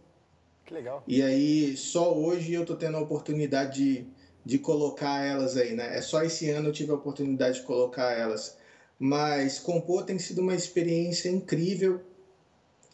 que 0.65 0.73
legal. 0.73 1.03
E 1.05 1.21
aí, 1.21 1.77
só 1.77 2.17
hoje 2.17 2.53
eu 2.53 2.65
tô 2.65 2.75
tendo 2.75 2.97
a 2.97 3.01
oportunidade 3.01 3.83
de, 3.83 4.07
de 4.45 4.57
colocar 4.57 5.23
elas 5.23 5.55
aí, 5.55 5.75
né? 5.75 5.97
É 5.97 6.01
só 6.01 6.23
esse 6.23 6.49
ano 6.49 6.69
eu 6.69 6.73
tive 6.73 6.91
a 6.91 6.95
oportunidade 6.95 7.59
de 7.59 7.65
colocar 7.65 8.11
elas. 8.11 8.57
mas 8.97 9.59
compor 9.59 10.03
tem 10.05 10.17
sido 10.17 10.41
uma 10.41 10.55
experiência 10.55 11.29
incrível. 11.29 12.01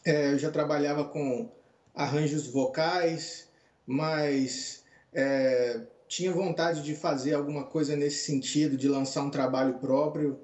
É, 0.04 0.32
eu 0.32 0.38
já 0.38 0.50
trabalhava 0.50 1.04
com 1.04 1.50
arranjos 1.94 2.46
vocais, 2.46 3.48
mas 3.86 4.84
é, 5.12 5.80
tinha 6.16 6.32
vontade 6.32 6.82
de 6.82 6.94
fazer 6.94 7.34
alguma 7.34 7.64
coisa 7.64 7.94
nesse 7.94 8.24
sentido, 8.24 8.74
de 8.74 8.88
lançar 8.88 9.22
um 9.22 9.28
trabalho 9.28 9.74
próprio. 9.74 10.40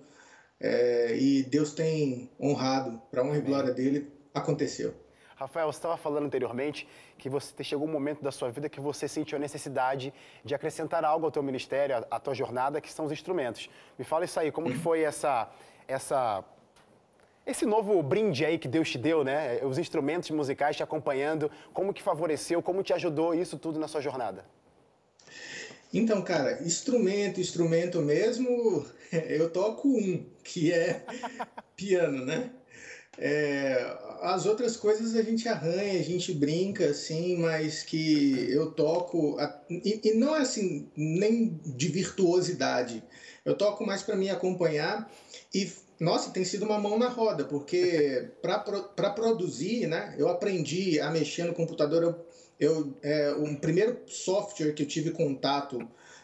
É, 0.61 1.17
e 1.17 1.43
Deus 1.45 1.73
tem 1.73 2.31
honrado, 2.39 3.01
para 3.11 3.25
honra 3.25 3.39
e 3.39 3.41
glória 3.41 3.73
dele, 3.73 4.13
aconteceu. 4.35 4.95
Rafael, 5.35 5.73
você 5.73 5.79
estava 5.79 5.97
falando 5.97 6.27
anteriormente 6.27 6.87
que 7.17 7.31
você 7.31 7.65
chegou 7.65 7.89
um 7.89 7.91
momento 7.91 8.23
da 8.23 8.31
sua 8.31 8.51
vida 8.51 8.69
que 8.69 8.81
você 8.81 9.09
sentiu 9.09 9.37
a 9.37 9.41
necessidade 9.41 10.13
de 10.45 10.55
acrescentar 10.55 11.07
algo 11.07 11.25
ao 11.25 11.33
teu 11.33 11.43
ministério, 11.43 12.05
à 12.11 12.21
tua 12.21 12.35
jornada, 12.35 12.79
que 12.79 12.93
são 12.93 13.07
os 13.07 13.13
instrumentos. 13.13 13.71
Me 13.99 14.05
fala 14.05 14.27
isso 14.27 14.39
aí, 14.39 14.53
como 14.53 14.71
que 14.71 14.79
foi 14.79 15.01
essa, 15.01 15.51
essa, 15.89 16.45
esse 17.47 17.65
novo 17.65 18.01
brinde 18.03 18.45
aí 18.45 18.59
que 18.59 18.69
Deus 18.69 18.91
te 18.91 18.99
deu, 18.99 19.25
né? 19.25 19.59
Os 19.65 19.79
instrumentos 19.79 20.29
musicais 20.31 20.77
te 20.77 20.83
acompanhando, 20.83 21.51
como 21.73 21.95
que 21.95 22.03
favoreceu, 22.03 22.63
como 22.63 22.83
te 22.83 22.93
ajudou 22.93 23.35
isso 23.35 23.59
tudo 23.59 23.81
na 23.81 23.89
sua 23.89 24.03
jornada? 24.03 24.45
Então, 25.93 26.23
cara, 26.23 26.63
instrumento, 26.63 27.41
instrumento 27.41 28.01
mesmo, 28.01 28.87
eu 29.29 29.51
toco 29.51 29.89
um, 29.89 30.25
que 30.43 30.73
é 30.73 31.05
piano, 31.77 32.25
né? 32.25 32.51
É, 33.19 33.95
as 34.23 34.47
outras 34.47 34.77
coisas 34.77 35.15
a 35.15 35.23
gente 35.23 35.47
arranha, 35.47 36.01
a 36.01 36.03
gente 36.03 36.33
brinca, 36.33 36.87
assim, 36.87 37.37
mas 37.37 37.83
que 37.83 38.51
eu 38.51 38.71
toco. 38.71 39.37
E, 39.69 40.01
e 40.03 40.15
não 40.15 40.35
é 40.35 40.41
assim, 40.41 40.89
nem 40.97 41.61
de 41.65 41.89
virtuosidade. 41.89 43.03
Eu 43.45 43.55
toco 43.55 43.85
mais 43.85 44.03
para 44.03 44.17
me 44.17 44.31
acompanhar 44.31 45.11
e, 45.53 45.71
nossa, 46.01 46.31
tem 46.31 46.45
sido 46.45 46.65
uma 46.65 46.79
mão 46.79 46.99
na 46.99 47.09
roda, 47.09 47.45
porque 47.45 48.31
para 48.41 49.11
produzir, 49.11 49.87
né, 49.87 50.15
eu 50.17 50.29
aprendi 50.29 50.99
a 51.01 51.11
mexer 51.11 51.45
no 51.45 51.53
computador. 51.53 52.03
Eu, 52.03 52.27
eu, 52.59 52.95
é, 53.03 53.31
o 53.33 53.57
primeiro 53.57 54.01
software 54.07 54.73
que 54.73 54.83
eu 54.83 54.87
tive 54.87 55.11
contato 55.11 55.79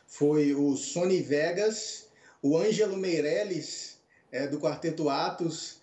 foi 0.07 0.55
o 0.55 0.77
Sony 0.77 1.21
Vegas, 1.21 2.09
o 2.43 2.57
Ângelo 2.57 2.97
Meirelles, 2.97 3.99
é, 4.31 4.47
do 4.47 4.61
Quarteto 4.61 5.09
Atos 5.09 5.79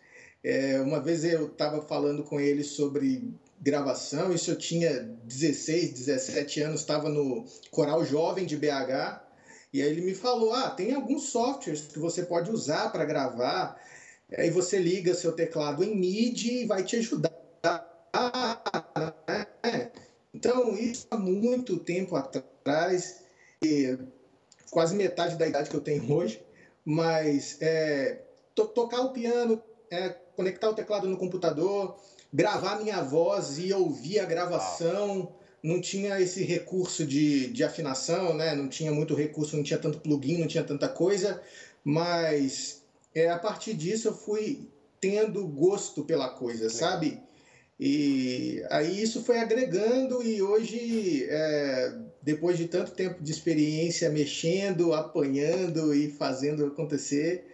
é, 0.45 0.79
uma 0.79 0.99
vez 0.99 1.23
eu 1.25 1.47
estava 1.47 1.81
falando 1.81 2.23
com 2.23 2.39
ele 2.39 2.63
sobre 2.63 3.33
gravação, 3.59 4.31
isso 4.31 4.51
eu 4.51 4.55
tinha 4.55 5.01
16, 5.23 5.89
17 5.91 6.61
anos, 6.61 6.81
estava 6.81 7.09
no 7.09 7.43
Coral 7.71 8.05
Jovem 8.05 8.45
de 8.45 8.55
BH, 8.55 9.23
e 9.73 9.81
aí 9.81 9.89
ele 9.89 10.01
me 10.01 10.13
falou: 10.13 10.53
ah, 10.53 10.69
tem 10.69 10.93
alguns 10.93 11.29
softwares 11.29 11.81
que 11.81 11.97
você 11.97 12.21
pode 12.21 12.51
usar 12.51 12.91
para 12.91 13.05
gravar, 13.05 13.75
aí 14.37 14.51
você 14.51 14.77
liga 14.77 15.15
seu 15.15 15.31
teclado 15.31 15.83
em 15.83 15.95
MIDI 15.95 16.61
e 16.61 16.67
vai 16.67 16.83
te 16.83 16.97
ajudar. 16.97 17.33
Então, 20.45 20.77
isso 20.77 21.07
há 21.09 21.17
muito 21.17 21.79
tempo 21.79 22.15
atrás, 22.15 23.23
quase 24.69 24.95
metade 24.95 25.37
da 25.37 25.47
idade 25.47 25.71
que 25.71 25.75
eu 25.75 25.81
tenho 25.81 26.05
hoje, 26.13 26.39
mas 26.85 27.57
é, 27.59 28.21
to 28.53 28.65
tocar 28.67 29.01
o 29.01 29.11
piano, 29.11 29.59
é, 29.89 30.09
conectar 30.35 30.69
o 30.69 30.75
teclado 30.75 31.07
no 31.07 31.17
computador, 31.17 31.97
gravar 32.31 32.79
minha 32.79 33.01
voz 33.01 33.57
e 33.57 33.73
ouvir 33.73 34.19
a 34.19 34.25
gravação. 34.25 35.33
Não 35.63 35.81
tinha 35.81 36.21
esse 36.21 36.43
recurso 36.43 37.03
de, 37.03 37.47
de 37.47 37.63
afinação, 37.63 38.35
né? 38.35 38.53
Não 38.53 38.69
tinha 38.69 38.91
muito 38.91 39.15
recurso, 39.15 39.57
não 39.57 39.63
tinha 39.63 39.79
tanto 39.79 39.97
plugin, 39.97 40.37
não 40.37 40.47
tinha 40.47 40.63
tanta 40.63 40.87
coisa. 40.87 41.41
Mas 41.83 42.83
é, 43.15 43.31
a 43.31 43.39
partir 43.39 43.73
disso 43.73 44.09
eu 44.09 44.13
fui 44.13 44.69
tendo 45.01 45.47
gosto 45.47 46.03
pela 46.03 46.29
coisa, 46.29 46.69
sabe? 46.69 47.19
E 47.79 48.63
aí 48.69 49.01
isso 49.01 49.23
foi 49.23 49.37
agregando 49.37 50.23
e 50.23 50.41
hoje, 50.41 51.25
é, 51.29 51.93
depois 52.21 52.57
de 52.57 52.67
tanto 52.67 52.91
tempo 52.91 53.21
de 53.21 53.31
experiência 53.31 54.09
mexendo, 54.09 54.93
apanhando 54.93 55.93
e 55.93 56.09
fazendo 56.09 56.65
acontecer, 56.65 57.45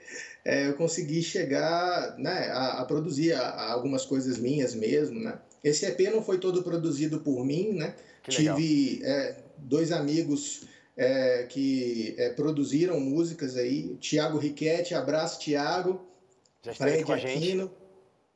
é, 0.46 0.68
eu 0.68 0.74
consegui 0.74 1.24
chegar 1.24 2.16
né, 2.20 2.50
a, 2.52 2.82
a 2.82 2.86
produzir 2.86 3.34
a, 3.34 3.42
a 3.42 3.72
algumas 3.72 4.06
coisas 4.06 4.38
minhas 4.38 4.76
mesmo, 4.76 5.20
né? 5.20 5.40
Esse 5.64 5.86
EP 5.86 6.00
não 6.12 6.24
foi 6.24 6.40
todo 6.40 6.64
produzido 6.64 7.20
por 7.20 7.44
mim, 7.46 7.74
né? 7.74 7.96
Tive 8.28 9.02
é, 9.04 9.36
dois 9.58 9.92
amigos 9.92 10.66
é, 10.96 11.44
que 11.44 12.16
é, 12.18 12.30
produziram 12.30 13.00
músicas 13.00 13.56
aí, 13.56 13.96
Tiago 13.98 14.38
Riquetti, 14.38 14.94
abraço 14.94 15.40
Tiago, 15.40 16.00
Fred 16.76 17.04
Aquino. 17.12 17.72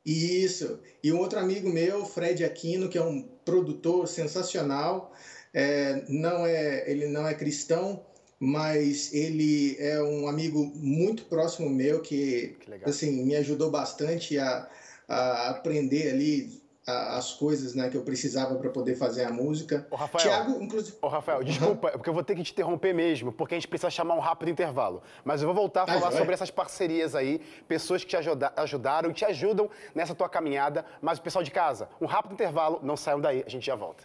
Isso. 0.05 0.79
E 1.03 1.11
um 1.11 1.19
outro 1.19 1.39
amigo 1.39 1.69
meu, 1.69 2.05
Fred 2.05 2.43
Aquino, 2.45 2.87
que 2.87 2.97
é 2.97 3.03
um 3.03 3.21
produtor 3.43 4.07
sensacional. 4.07 5.13
É, 5.53 6.03
não 6.07 6.45
é, 6.45 6.89
ele 6.89 7.07
não 7.07 7.27
é 7.27 7.33
cristão, 7.33 8.05
mas 8.39 9.13
ele 9.13 9.75
é 9.79 10.01
um 10.01 10.27
amigo 10.27 10.63
muito 10.75 11.25
próximo 11.25 11.69
meu 11.69 12.01
que, 12.01 12.55
que 12.59 12.89
assim 12.89 13.23
me 13.23 13.35
ajudou 13.35 13.71
bastante 13.71 14.37
a, 14.37 14.69
a 15.07 15.49
aprender 15.49 16.11
ali 16.11 16.61
as 16.87 17.33
coisas 17.33 17.73
né, 17.73 17.89
que 17.89 17.97
eu 17.97 18.03
precisava 18.03 18.55
para 18.55 18.69
poder 18.69 18.95
fazer 18.95 19.23
a 19.23 19.31
música. 19.31 19.87
Ô, 19.89 19.95
Rafael, 19.95 20.23
Thiago, 20.23 20.63
inclusive... 20.63 20.97
Ô, 21.01 21.07
Rafael, 21.07 21.43
desculpa, 21.43 21.91
porque 21.91 22.09
eu 22.09 22.13
vou 22.13 22.23
ter 22.23 22.35
que 22.35 22.43
te 22.43 22.51
interromper 22.51 22.93
mesmo, 22.93 23.31
porque 23.31 23.55
a 23.55 23.57
gente 23.57 23.67
precisa 23.67 23.89
chamar 23.89 24.13
um 24.13 24.19
rápido 24.19 24.49
intervalo. 24.49 25.01
Mas 25.23 25.41
eu 25.41 25.47
vou 25.47 25.55
voltar 25.55 25.81
a 25.81 25.83
ah, 25.83 25.87
falar 25.87 26.07
ah, 26.09 26.11
sobre 26.11 26.33
essas 26.33 26.51
parcerias 26.51 27.15
aí, 27.15 27.41
pessoas 27.67 28.03
que 28.03 28.09
te 28.09 28.17
ajuda, 28.17 28.53
ajudaram 28.55 29.09
e 29.09 29.13
te 29.13 29.25
ajudam 29.25 29.69
nessa 29.95 30.13
tua 30.13 30.29
caminhada. 30.29 30.85
Mas 31.01 31.17
o 31.17 31.21
pessoal 31.21 31.43
de 31.43 31.51
casa, 31.51 31.89
um 31.99 32.05
rápido 32.05 32.33
intervalo, 32.33 32.79
não 32.83 32.95
saiam 32.95 33.19
daí, 33.19 33.43
a 33.45 33.49
gente 33.49 33.65
já 33.65 33.75
volta. 33.75 34.03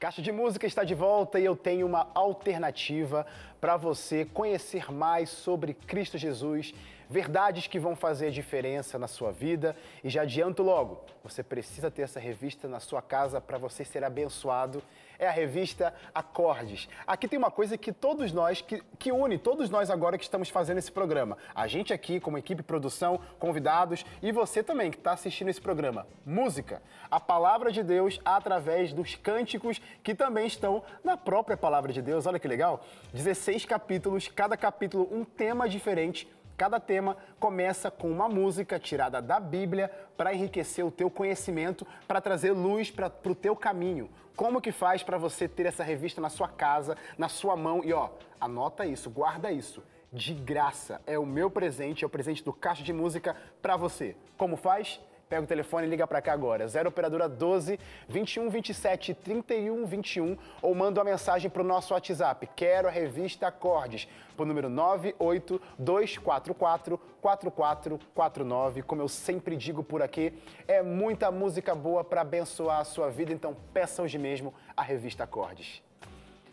Caixa 0.00 0.22
de 0.22 0.32
Música 0.32 0.66
está 0.66 0.82
de 0.82 0.94
volta 0.94 1.38
e 1.38 1.44
eu 1.44 1.54
tenho 1.54 1.86
uma 1.86 2.08
alternativa 2.14 3.26
para 3.60 3.76
você 3.76 4.24
conhecer 4.24 4.90
mais 4.90 5.28
sobre 5.28 5.74
Cristo 5.74 6.16
Jesus, 6.16 6.72
verdades 7.10 7.66
que 7.66 7.78
vão 7.78 7.96
fazer 7.96 8.30
diferença 8.30 8.96
na 8.98 9.08
sua 9.08 9.32
vida. 9.32 9.76
E 10.02 10.08
já 10.08 10.22
adianto 10.22 10.62
logo, 10.62 11.04
você 11.24 11.42
precisa 11.42 11.90
ter 11.90 12.02
essa 12.02 12.20
revista 12.20 12.68
na 12.68 12.78
sua 12.78 13.02
casa 13.02 13.40
para 13.40 13.58
você 13.58 13.84
ser 13.84 14.04
abençoado 14.04 14.80
é 15.20 15.28
a 15.28 15.30
revista 15.30 15.94
Acordes. 16.14 16.88
Aqui 17.06 17.28
tem 17.28 17.38
uma 17.38 17.50
coisa 17.50 17.76
que 17.76 17.92
todos 17.92 18.32
nós, 18.32 18.62
que, 18.62 18.82
que 18.98 19.12
une 19.12 19.36
todos 19.36 19.68
nós 19.68 19.90
agora 19.90 20.16
que 20.16 20.24
estamos 20.24 20.48
fazendo 20.48 20.78
esse 20.78 20.90
programa. 20.90 21.36
A 21.54 21.66
gente 21.66 21.92
aqui, 21.92 22.18
como 22.18 22.38
equipe 22.38 22.62
produção, 22.62 23.20
convidados 23.38 24.04
e 24.22 24.32
você 24.32 24.62
também 24.62 24.90
que 24.90 24.96
está 24.96 25.12
assistindo 25.12 25.50
esse 25.50 25.60
programa. 25.60 26.06
Música. 26.24 26.82
A 27.10 27.20
palavra 27.20 27.70
de 27.70 27.82
Deus 27.82 28.18
através 28.24 28.94
dos 28.94 29.14
cânticos 29.14 29.80
que 30.02 30.14
também 30.14 30.46
estão 30.46 30.82
na 31.04 31.18
própria 31.18 31.56
palavra 31.56 31.92
de 31.92 32.00
Deus. 32.00 32.26
Olha 32.26 32.38
que 32.38 32.48
legal. 32.48 32.82
16 33.12 33.66
capítulos, 33.66 34.26
cada 34.26 34.56
capítulo 34.56 35.06
um 35.12 35.22
tema 35.22 35.68
diferente 35.68 36.26
Cada 36.60 36.78
tema 36.78 37.16
começa 37.38 37.90
com 37.90 38.10
uma 38.10 38.28
música 38.28 38.78
tirada 38.78 39.22
da 39.22 39.40
Bíblia 39.40 39.90
para 40.14 40.34
enriquecer 40.34 40.84
o 40.84 40.90
teu 40.90 41.10
conhecimento, 41.10 41.86
para 42.06 42.20
trazer 42.20 42.52
luz 42.52 42.90
para 42.90 43.10
o 43.24 43.34
teu 43.34 43.56
caminho. 43.56 44.10
Como 44.36 44.60
que 44.60 44.70
faz 44.70 45.02
para 45.02 45.16
você 45.16 45.48
ter 45.48 45.64
essa 45.64 45.82
revista 45.82 46.20
na 46.20 46.28
sua 46.28 46.48
casa, 46.48 46.98
na 47.16 47.30
sua 47.30 47.56
mão? 47.56 47.82
E 47.82 47.94
ó, 47.94 48.10
anota 48.38 48.84
isso, 48.84 49.08
guarda 49.08 49.50
isso. 49.50 49.82
De 50.12 50.34
graça. 50.34 51.00
É 51.06 51.18
o 51.18 51.24
meu 51.24 51.50
presente, 51.50 52.04
é 52.04 52.06
o 52.06 52.10
presente 52.10 52.44
do 52.44 52.52
Caixa 52.52 52.82
de 52.82 52.92
Música 52.92 53.34
para 53.62 53.74
você. 53.74 54.14
Como 54.36 54.54
faz? 54.54 55.00
Pega 55.30 55.44
o 55.44 55.46
telefone 55.46 55.86
e 55.86 55.90
liga 55.90 56.06
para 56.08 56.20
cá 56.20 56.32
agora. 56.32 56.66
0 56.66 56.88
operadora 56.88 57.28
12 57.28 57.78
21 58.08 58.50
27 58.50 59.14
31 59.14 59.86
21 59.86 60.36
ou 60.60 60.74
manda 60.74 60.98
uma 60.98 61.08
mensagem 61.08 61.48
para 61.48 61.62
o 61.62 61.64
nosso 61.64 61.94
WhatsApp. 61.94 62.48
Quero 62.56 62.88
a 62.88 62.90
revista 62.90 63.46
Acordes, 63.46 64.08
para 64.36 64.44
número 64.44 64.68
98244 64.68 66.98
4449. 67.22 68.82
Como 68.82 69.02
eu 69.02 69.08
sempre 69.08 69.56
digo 69.56 69.84
por 69.84 70.02
aqui, 70.02 70.36
é 70.66 70.82
muita 70.82 71.30
música 71.30 71.76
boa 71.76 72.02
para 72.02 72.22
abençoar 72.22 72.80
a 72.80 72.84
sua 72.84 73.08
vida, 73.08 73.32
então 73.32 73.56
peça 73.72 74.02
hoje 74.02 74.18
mesmo 74.18 74.52
a 74.76 74.82
revista 74.82 75.22
Acordes. 75.22 75.80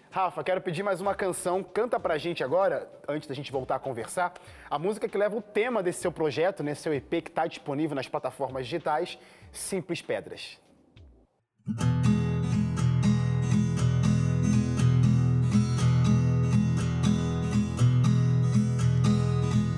Rafa, 0.09 0.43
quero 0.43 0.61
pedir 0.61 0.83
mais 0.83 1.01
uma 1.01 1.13
canção. 1.13 1.63
Canta 1.63 1.99
pra 1.99 2.17
gente 2.17 2.43
agora, 2.43 2.89
antes 3.07 3.27
da 3.27 3.35
gente 3.35 3.51
voltar 3.51 3.75
a 3.75 3.79
conversar, 3.79 4.33
a 4.69 4.79
música 4.79 5.07
que 5.07 5.17
leva 5.17 5.35
o 5.35 5.41
tema 5.41 5.83
desse 5.83 6.01
seu 6.01 6.11
projeto, 6.11 6.63
né, 6.63 6.73
seu 6.75 6.93
EP 6.93 7.09
que 7.09 7.29
está 7.29 7.45
disponível 7.45 7.95
nas 7.95 8.07
plataformas 8.07 8.65
digitais, 8.65 9.19
Simples 9.51 10.01
Pedras. 10.01 10.57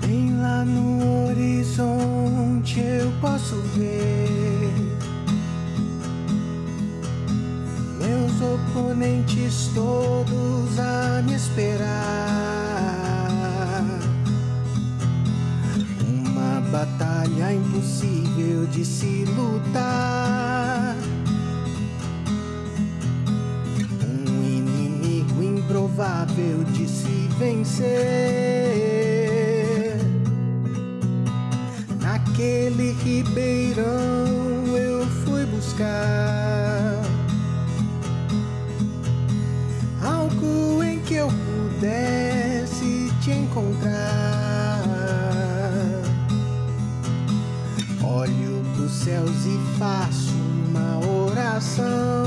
Bem 0.00 0.40
lá 0.40 0.64
no 0.64 1.26
horizonte 1.28 2.80
eu 2.80 3.10
posso 3.20 3.56
ver 3.76 4.39
meus 8.20 8.40
oponentes 8.42 9.70
todos 9.74 10.78
a 10.78 11.22
me 11.22 11.34
esperar. 11.34 11.88
Uma 16.06 16.60
batalha 16.70 17.54
impossível 17.54 18.66
de 18.66 18.84
se 18.84 19.24
lutar. 19.24 20.96
Um 24.04 24.44
inimigo 24.44 25.42
improvável 25.42 26.62
de 26.72 26.86
se 26.86 27.28
vencer. 27.38 27.88
Naquele 32.02 32.92
ribeirão 32.92 34.76
eu 34.76 35.06
fui 35.24 35.46
buscar. 35.46 36.39
Pudesse 41.80 43.10
te 43.22 43.30
encontrar. 43.32 44.82
Olho 48.02 48.62
pros 48.74 48.92
céus 48.92 49.46
e 49.46 49.78
faço 49.78 50.34
uma 50.68 50.98
oração. 51.24 52.26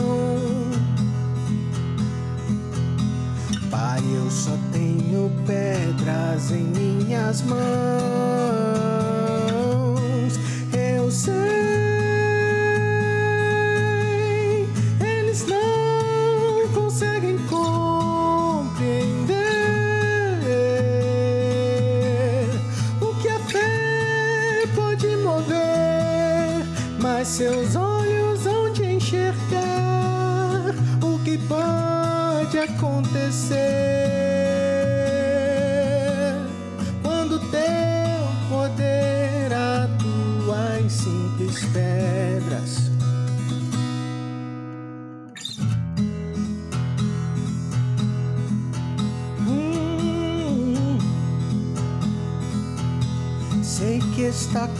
Pai, 3.69 4.01
eu 4.15 4.31
só 4.31 4.57
tenho 4.71 5.31
pedras 5.45 6.51
em 6.51 6.63
minhas 6.63 7.43
mãos. 7.43 8.92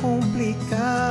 Complicado 0.01 1.02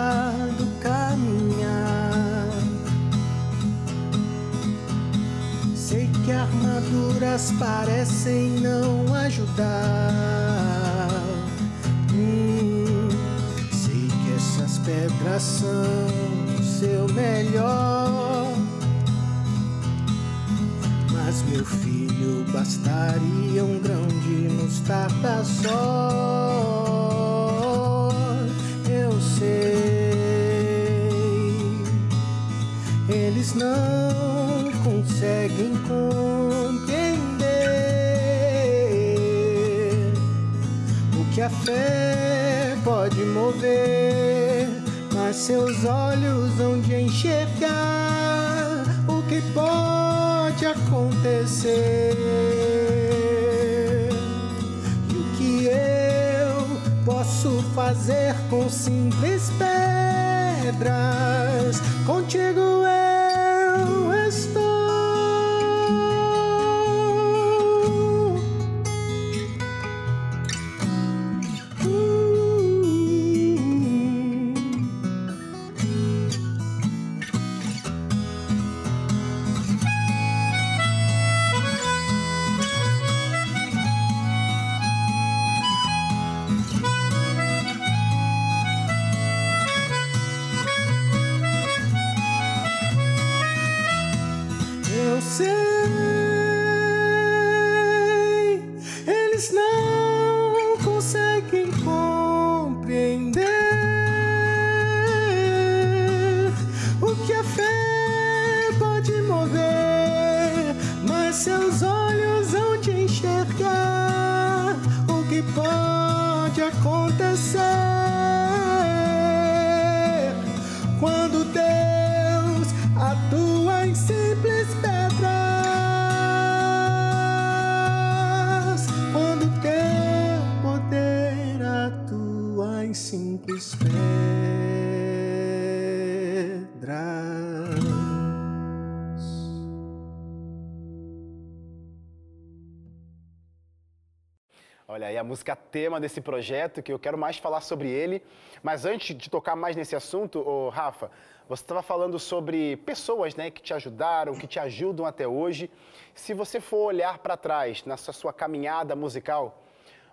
a 145.22 145.24
música 145.24 145.54
tema 145.54 146.00
desse 146.00 146.20
projeto, 146.20 146.82
que 146.82 146.92
eu 146.92 146.98
quero 146.98 147.16
mais 147.16 147.38
falar 147.38 147.60
sobre 147.60 147.88
ele. 147.88 148.22
Mas 148.60 148.84
antes 148.84 149.16
de 149.16 149.30
tocar 149.30 149.54
mais 149.54 149.76
nesse 149.76 149.94
assunto, 149.94 150.40
ô, 150.40 150.68
Rafa, 150.68 151.10
você 151.48 151.62
estava 151.62 151.80
falando 151.80 152.18
sobre 152.18 152.76
pessoas 152.78 153.36
né, 153.36 153.48
que 153.50 153.62
te 153.62 153.72
ajudaram, 153.72 154.34
que 154.34 154.48
te 154.48 154.58
ajudam 154.58 155.06
até 155.06 155.26
hoje. 155.26 155.70
Se 156.12 156.34
você 156.34 156.60
for 156.60 156.86
olhar 156.86 157.18
para 157.18 157.36
trás 157.36 157.84
nessa 157.84 158.12
sua 158.12 158.32
caminhada 158.32 158.96
musical, 158.96 159.61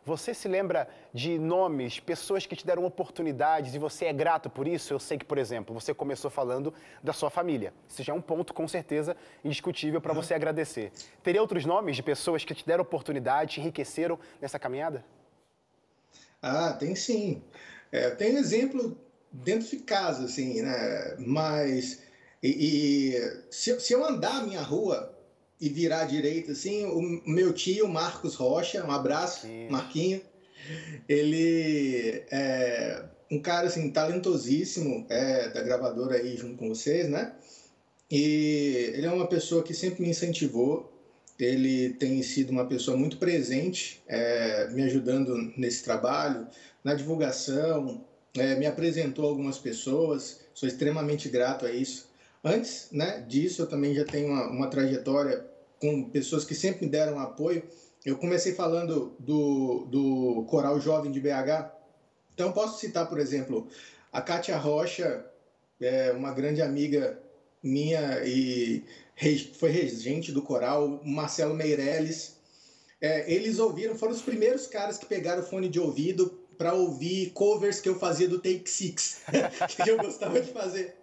você 0.06 0.34
se 0.34 0.48
lembra 0.48 0.88
de 1.14 1.38
nomes, 1.38 2.00
pessoas 2.00 2.46
que 2.46 2.56
te 2.56 2.66
deram 2.66 2.86
oportunidades 2.86 3.74
e 3.74 3.80
você 3.80 4.06
é 4.06 4.14
grato 4.14 4.50
por 4.50 4.68
isso? 4.68 4.94
Eu 4.94 5.00
sei 5.00 5.18
que, 5.18 5.26
por 5.26 5.38
exemplo, 5.38 5.74
você 5.74 5.94
começou 5.94 6.32
falando 6.32 6.74
da 7.04 7.14
sua 7.14 7.30
família. 7.30 7.74
Isso 7.88 8.04
já 8.04 8.14
é 8.14 8.16
um 8.16 8.22
ponto, 8.22 8.54
com 8.54 8.68
certeza, 8.68 9.16
indiscutível 9.44 10.02
para 10.02 10.14
você 10.14 10.34
agradecer. 10.34 10.92
Teria 11.24 11.42
outros 11.42 11.66
nomes 11.66 11.96
de 11.96 12.04
pessoas 12.04 12.44
que 12.44 12.54
te 12.56 12.66
deram 12.66 12.84
oportunidade, 12.84 13.56
te 13.56 13.60
enriqueceram 13.60 14.20
nessa 14.42 14.58
caminhada? 14.58 15.04
Ah, 16.42 16.74
tem 16.74 16.96
sim. 16.96 17.44
É, 17.92 18.08
eu 18.08 18.16
tenho 18.16 18.38
exemplo 18.38 18.98
dentro 19.32 19.68
de 19.68 19.78
casa, 19.78 20.26
assim, 20.26 20.62
né? 20.62 21.16
Mas 21.20 22.02
e, 22.42 22.48
e 22.50 23.44
se, 23.52 23.80
se 23.80 23.94
eu 23.94 24.06
andar 24.06 24.38
a 24.38 24.44
minha 24.44 24.62
rua 24.62 25.16
e 25.60 25.70
virar 25.70 26.02
à 26.02 26.06
direita, 26.06 26.54
assim, 26.54 26.86
o 26.86 27.02
meu 27.30 27.54
tio 27.54 27.88
Marcos 27.88 28.36
Rocha, 28.36 28.86
um 28.86 28.92
abraço, 28.92 29.42
Sim. 29.42 29.68
Marquinho, 29.70 30.22
ele 31.08 32.24
é 32.32 33.04
um 33.32 33.40
cara 33.40 33.68
assim 33.68 33.90
talentosíssimo, 33.90 35.06
é 35.10 35.50
da 35.50 35.62
gravadora 35.62 36.16
aí 36.16 36.36
junto 36.36 36.58
com 36.58 36.70
vocês, 36.70 37.08
né? 37.10 37.34
E 38.10 38.92
ele 38.94 39.06
é 39.06 39.12
uma 39.12 39.28
pessoa 39.28 39.62
que 39.62 39.74
sempre 39.74 40.02
me 40.02 40.10
incentivou. 40.10 40.92
Ele 41.38 41.92
tem 41.92 42.22
sido 42.24 42.50
uma 42.50 42.66
pessoa 42.66 42.98
muito 42.98 43.18
presente, 43.18 44.02
é, 44.08 44.68
me 44.72 44.82
ajudando 44.84 45.36
nesse 45.56 45.84
trabalho, 45.84 46.48
na 46.84 46.94
divulgação, 46.94 48.04
é, 48.36 48.56
me 48.56 48.66
apresentou 48.66 49.26
algumas 49.26 49.58
pessoas, 49.58 50.42
sou 50.54 50.68
extremamente 50.68 51.30
grato 51.30 51.66
a 51.66 51.72
isso. 51.72 52.10
Antes 52.44 52.90
né, 52.92 53.24
disso, 53.28 53.62
eu 53.62 53.68
também 53.68 53.94
já 53.94 54.04
tenho 54.04 54.28
uma, 54.28 54.50
uma 54.50 54.68
trajetória 54.68 55.46
com 55.80 56.10
pessoas 56.10 56.46
que 56.46 56.56
sempre 56.56 56.86
me 56.86 56.92
deram 56.92 57.20
apoio. 57.20 57.64
Eu 58.06 58.18
comecei 58.18 58.54
falando 58.54 59.16
do, 59.20 59.86
do 59.86 60.46
Coral 60.50 60.80
Jovem 60.80 61.12
de 61.12 61.20
BH. 61.20 61.72
Então, 62.34 62.52
posso 62.52 62.80
citar, 62.80 63.08
por 63.08 63.20
exemplo, 63.20 63.68
a 64.12 64.22
Kátia 64.22 64.58
Rocha, 64.58 65.26
é 65.80 66.12
uma 66.12 66.32
grande 66.32 66.62
amiga 66.62 67.20
minha 67.62 68.24
e 68.26 68.84
foi 69.58 69.70
regente 69.70 70.32
do 70.32 70.42
coral, 70.42 71.02
Marcelo 71.04 71.54
Meirelles. 71.54 72.38
É, 73.02 73.32
eles 73.32 73.60
ouviram, 73.60 73.96
foram 73.96 74.14
os 74.14 74.22
primeiros 74.22 74.68
caras 74.68 74.98
que 74.98 75.06
pegaram 75.06 75.42
o 75.42 75.46
fone 75.46 75.70
de 75.70 75.80
ouvido 75.80 76.38
para 76.58 76.74
ouvir 76.74 77.30
covers 77.32 77.80
que 77.80 77.88
eu 77.88 77.98
fazia 77.98 78.28
do 78.28 78.40
Take 78.40 78.70
Six, 78.70 79.22
que 79.82 79.90
eu 79.90 79.98
gostava 79.98 80.42
de 80.42 80.52
fazer. 80.52 80.96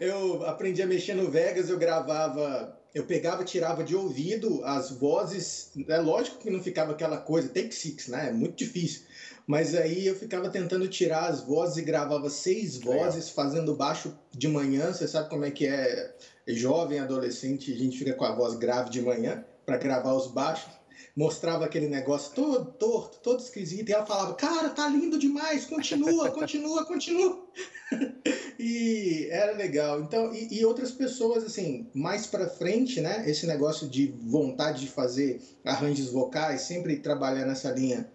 Eu 0.00 0.44
aprendi 0.46 0.80
a 0.82 0.86
mexer 0.86 1.14
no 1.14 1.30
Vegas, 1.30 1.68
eu 1.68 1.78
gravava, 1.78 2.78
eu 2.94 3.04
pegava, 3.04 3.44
tirava 3.44 3.82
de 3.82 3.96
ouvido 3.96 4.62
as 4.64 4.90
vozes. 4.90 5.70
É 5.88 5.98
lógico 5.98 6.38
que 6.38 6.50
não 6.50 6.62
ficava 6.62 6.92
aquela 6.92 7.16
coisa, 7.16 7.48
Take 7.48 7.74
Six, 7.74 8.08
né? 8.08 8.28
É 8.28 8.32
muito 8.32 8.56
difícil. 8.56 9.02
Mas 9.46 9.74
aí 9.74 10.06
eu 10.06 10.14
ficava 10.14 10.48
tentando 10.48 10.86
tirar 10.88 11.28
as 11.28 11.40
vozes 11.40 11.78
e 11.78 11.82
gravava 11.82 12.28
seis 12.28 12.78
vozes, 12.78 13.30
fazendo 13.30 13.74
baixo 13.74 14.16
de 14.30 14.46
manhã. 14.46 14.92
Você 14.92 15.08
sabe 15.08 15.28
como 15.28 15.44
é 15.44 15.50
que 15.50 15.66
é 15.66 16.14
jovem, 16.46 16.98
adolescente, 16.98 17.72
a 17.72 17.76
gente 17.76 17.98
fica 17.98 18.12
com 18.12 18.24
a 18.24 18.34
voz 18.34 18.54
grave 18.54 18.90
de 18.90 19.00
manhã 19.00 19.44
para 19.64 19.78
gravar 19.78 20.14
os 20.14 20.26
baixos 20.26 20.81
mostrava 21.16 21.64
aquele 21.64 21.88
negócio 21.88 22.34
todo 22.34 22.72
torto, 22.72 23.18
todo 23.18 23.40
esquisito, 23.40 23.88
e 23.88 23.92
ela 23.92 24.06
falava, 24.06 24.34
cara, 24.34 24.70
tá 24.70 24.88
lindo 24.88 25.18
demais, 25.18 25.66
continua, 25.66 26.30
continua, 26.32 26.84
continua. 26.84 27.46
e 28.58 29.28
era 29.30 29.52
legal. 29.52 30.00
Então, 30.00 30.32
e, 30.34 30.60
e, 30.60 30.64
outras 30.64 30.90
pessoas, 30.90 31.44
assim, 31.44 31.88
mais 31.94 32.26
para 32.26 32.48
frente, 32.48 33.00
né, 33.00 33.24
esse 33.28 33.46
negócio 33.46 33.88
de 33.88 34.14
vontade 34.22 34.80
de 34.80 34.88
fazer 34.88 35.40
arranjos 35.64 36.10
vocais, 36.10 36.62
sempre 36.62 36.96
trabalhar 36.96 37.46
nessa 37.46 37.70
linha. 37.70 38.08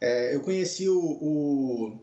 É, 0.00 0.34
eu 0.34 0.40
conheci 0.40 0.88
o, 0.88 0.98
o, 0.98 1.98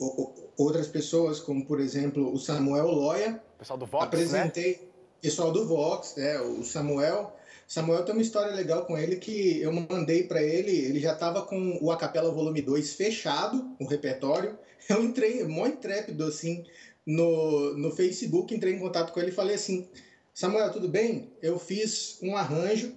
o, 0.00 0.34
outras 0.56 0.86
pessoas, 0.86 1.40
como 1.40 1.66
por 1.66 1.80
exemplo 1.80 2.32
o 2.32 2.38
Samuel 2.38 2.86
Loya. 2.86 3.42
Pessoal 3.58 3.78
do 3.78 3.86
Vox, 3.86 4.02
né? 4.02 4.06
Apresentei, 4.06 4.72
né? 4.72 4.78
pessoal 5.20 5.52
do 5.52 5.66
Vox, 5.66 6.16
é, 6.18 6.40
o 6.40 6.62
Samuel 6.62 7.34
Samuel 7.66 8.04
tem 8.04 8.14
uma 8.14 8.22
história 8.22 8.54
legal 8.54 8.86
com 8.86 8.96
ele 8.96 9.16
que 9.16 9.60
eu 9.60 9.72
mandei 9.72 10.22
para 10.22 10.42
ele, 10.42 10.70
ele 10.70 11.00
já 11.00 11.12
estava 11.12 11.42
com 11.42 11.78
o 11.80 11.90
Acapela 11.90 12.30
Volume 12.30 12.62
2 12.62 12.94
fechado, 12.94 13.74
o 13.78 13.86
repertório. 13.86 14.56
Eu 14.88 15.02
entrei, 15.02 15.42
mó 15.42 15.66
intrépido 15.66 16.24
assim, 16.24 16.64
no, 17.04 17.76
no 17.76 17.90
Facebook, 17.90 18.54
entrei 18.54 18.72
em 18.72 18.78
contato 18.78 19.12
com 19.12 19.18
ele 19.18 19.30
e 19.30 19.34
falei 19.34 19.56
assim: 19.56 19.88
Samuel, 20.32 20.70
tudo 20.70 20.88
bem? 20.88 21.32
Eu 21.42 21.58
fiz 21.58 22.18
um 22.22 22.36
arranjo 22.36 22.94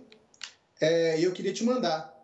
é, 0.80 1.20
e 1.20 1.24
eu 1.24 1.32
queria 1.32 1.54
te 1.54 1.64
mandar. 1.64 2.19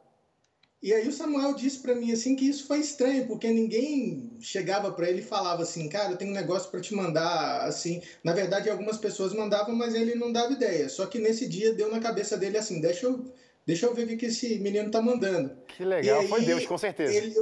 E 0.84 0.94
aí 0.94 1.08
o 1.08 1.12
Samuel 1.12 1.56
disse 1.56 1.80
para 1.80 1.96
mim 1.96 2.12
assim 2.12 2.36
que 2.36 2.48
isso 2.48 2.68
foi 2.68 2.80
estranho, 2.80 3.26
porque 3.26 3.50
ninguém 3.50 4.32
chegava 4.40 4.92
para 4.92 5.10
ele 5.10 5.22
e 5.22 5.26
falava 5.26 5.64
assim, 5.64 5.90
cara, 5.90 6.12
eu 6.12 6.18
tenho 6.18 6.32
um 6.32 6.36
negócio 6.36 6.70
para 6.70 6.82
te 6.82 6.94
mandar, 6.94 7.66
assim. 7.66 8.02
Na 8.24 8.34
verdade, 8.34 8.70
algumas 8.70 8.98
pessoas 8.98 9.34
mandavam, 9.34 9.76
mas 9.76 9.96
ele 9.96 10.14
não 10.16 10.32
dava 10.32 10.54
ideia. 10.54 10.88
Só 10.88 11.08
que 11.08 11.18
nesse 11.18 11.48
dia 11.48 11.74
deu 11.74 11.90
na 11.90 12.00
cabeça 12.00 12.38
dele 12.38 12.58
assim, 12.58 12.80
deixa 12.80 13.08
eu, 13.08 13.26
deixa 13.66 13.88
eu 13.88 13.96
ver 13.96 14.04
o 14.04 14.18
que 14.18 14.28
esse 14.28 14.60
menino 14.60 14.92
tá 14.92 15.02
mandando. 15.02 15.58
Que 15.68 15.84
legal, 15.84 16.20
aí, 16.20 16.28
foi 16.28 16.42
Deus, 16.42 16.66
com 16.68 16.78
certeza. 16.78 17.14
Ele, 17.14 17.34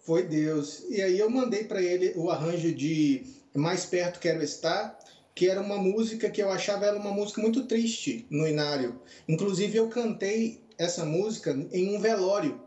foi 0.00 0.24
Deus. 0.24 0.84
E 0.88 1.00
aí 1.00 1.18
eu 1.18 1.30
mandei 1.30 1.64
para 1.64 1.80
ele 1.80 2.12
o 2.16 2.30
arranjo 2.30 2.74
de 2.74 3.24
Mais 3.54 3.86
Perto 3.86 4.18
Quero 4.18 4.42
Estar, 4.42 4.98
que 5.34 5.48
era 5.48 5.60
uma 5.60 5.78
música 5.78 6.28
que 6.28 6.42
eu 6.42 6.50
achava 6.50 6.86
ela 6.86 6.98
uma 6.98 7.12
música 7.12 7.40
muito 7.40 7.66
triste 7.66 8.26
no 8.28 8.48
Inário. 8.48 9.00
Inclusive 9.28 9.76
eu 9.78 9.88
cantei 9.88 10.60
essa 10.76 11.04
música 11.04 11.56
em 11.72 11.94
um 11.94 12.00
velório 12.00 12.60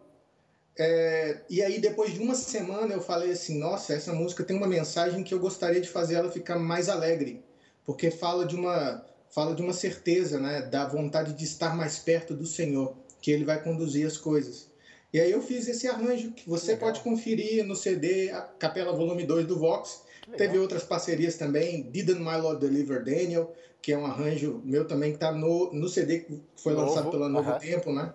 é, 0.75 1.41
e 1.49 1.61
aí, 1.61 1.79
depois 1.79 2.13
de 2.13 2.19
uma 2.19 2.33
semana, 2.33 2.93
eu 2.93 3.01
falei 3.01 3.31
assim: 3.31 3.59
nossa, 3.59 3.93
essa 3.93 4.11
música 4.13 4.43
tem 4.43 4.57
uma 4.57 4.67
mensagem 4.67 5.23
que 5.23 5.33
eu 5.33 5.39
gostaria 5.39 5.79
de 5.79 5.89
fazer 5.89 6.15
ela 6.15 6.31
ficar 6.31 6.57
mais 6.57 6.89
alegre, 6.89 7.43
porque 7.85 8.09
fala 8.09 8.45
de 8.45 8.55
uma, 8.55 9.05
fala 9.29 9.53
de 9.53 9.61
uma 9.61 9.73
certeza, 9.73 10.39
né, 10.39 10.63
da 10.63 10.87
vontade 10.87 11.33
de 11.33 11.43
estar 11.43 11.75
mais 11.75 11.99
perto 11.99 12.33
do 12.33 12.45
Senhor, 12.45 12.95
que 13.21 13.31
Ele 13.31 13.45
vai 13.45 13.61
conduzir 13.63 14.07
as 14.07 14.17
coisas. 14.17 14.71
E 15.13 15.19
aí, 15.19 15.31
eu 15.31 15.43
fiz 15.43 15.67
esse 15.67 15.87
arranjo 15.87 16.31
que 16.31 16.49
você 16.49 16.71
Legal. 16.71 16.87
pode 16.89 17.01
conferir 17.01 17.63
no 17.63 17.75
CD, 17.75 18.31
a 18.31 18.41
Capela 18.41 18.93
Volume 18.93 19.25
2 19.25 19.45
do 19.45 19.59
Vox. 19.59 20.01
Teve 20.37 20.57
outras 20.57 20.83
parcerias 20.83 21.35
também, 21.35 21.83
Didn't 21.83 22.19
My 22.19 22.37
Lord 22.37 22.65
Deliver 22.65 23.03
Daniel, 23.03 23.53
que 23.79 23.91
é 23.91 23.97
um 23.97 24.05
arranjo 24.05 24.61
meu 24.63 24.87
também 24.87 25.11
que 25.11 25.17
está 25.17 25.31
no, 25.31 25.71
no 25.73 25.87
CD 25.87 26.19
que 26.19 26.41
foi 26.55 26.73
Novo, 26.73 26.87
lançado 26.87 27.11
pela 27.11 27.29
Novo 27.29 27.49
uh 27.51 27.53
-huh. 27.53 27.59
Tempo, 27.59 27.91
né? 27.91 28.13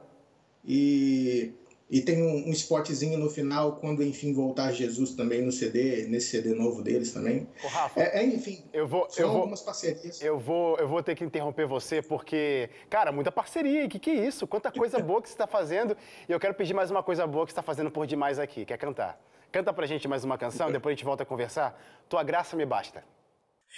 E 0.65 1.53
e 1.91 2.03
tem 2.03 2.23
um, 2.23 2.49
um 2.49 2.53
spotzinho 2.53 3.19
no 3.19 3.31
final, 3.31 3.77
quando 3.77 4.03
enfim 4.03 4.35
voltar 4.35 4.73
Jesus 4.73 5.15
também 5.15 5.41
no 5.41 5.51
CD, 5.51 6.07
nesse 6.07 6.29
CD 6.29 6.55
novo 6.55 6.83
deles 6.83 7.13
também. 7.13 7.49
Ô, 7.65 7.69
Rafa, 7.69 8.01
é, 8.01 8.21
é, 8.21 8.27
enfim, 8.27 8.63
eu 8.73 8.87
vou, 8.87 9.09
são 9.09 9.25
eu 9.25 9.31
vou, 9.31 9.39
algumas 9.39 9.63
parcerias. 9.63 10.21
Eu 10.21 10.39
vou, 10.39 10.77
eu 10.77 10.87
vou 10.87 11.03
ter 11.03 11.15
que 11.15 11.25
interromper 11.25 11.67
você, 11.67 12.03
porque, 12.03 12.69
cara, 12.91 13.11
muita 13.11 13.33
parceria. 13.33 13.87
O 13.87 13.89
que, 13.89 13.99
que 13.99 14.11
é 14.11 14.27
isso? 14.27 14.47
Quanta 14.47 14.71
coisa 14.71 14.99
boa 14.99 15.23
que 15.23 15.29
você 15.29 15.35
está 15.35 15.47
fazendo. 15.47 15.97
E 16.29 16.33
eu 16.33 16.39
quero 16.39 16.55
pedir 16.55 16.75
mais 16.75 16.91
uma 16.91 17.03
coisa 17.03 17.27
boa 17.27 17.47
que 17.47 17.53
você 17.53 17.55
está 17.55 17.63
fazendo 17.63 17.91
por 17.91 18.07
demais 18.07 18.39
aqui. 18.39 18.67
Quer 18.67 18.77
cantar? 18.77 19.19
Canta 19.51 19.73
pra 19.73 19.87
gente 19.87 20.07
mais 20.07 20.25
uma 20.25 20.37
canção, 20.37 20.71
depois 20.71 20.93
a 20.93 20.97
gente 20.97 21.05
volta 21.07 21.23
a 21.23 21.27
conversar. 21.27 21.81
Tua 22.07 22.23
graça 22.23 22.55
me 22.55 22.67
basta. 22.67 23.03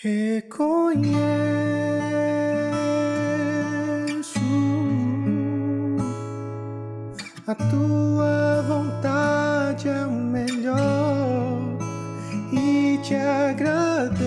Reconhece 0.03 1.80
A 7.51 7.55
tua 7.57 8.63
vontade 8.63 9.89
é 9.89 10.07
o 10.07 10.13
melhor 10.13 11.59
e 12.53 12.97
te 13.03 13.17
agradeço, 13.17 14.21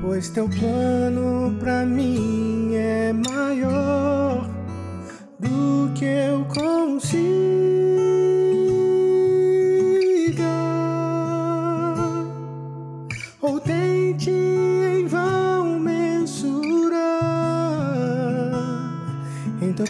pois 0.00 0.30
teu 0.30 0.48
plano 0.48 1.54
para 1.60 1.84
mim 1.84 2.55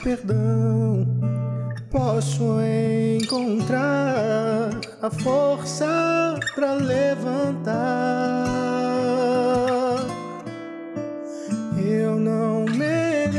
perdão 0.06 1.04
posso 1.90 2.60
encontrar 3.20 4.70
a 5.02 5.10
força 5.10 6.38
para 6.54 6.74
levantar. 6.74 7.74
Eu 11.76 12.14
não 12.14 12.66
mereço 12.66 13.36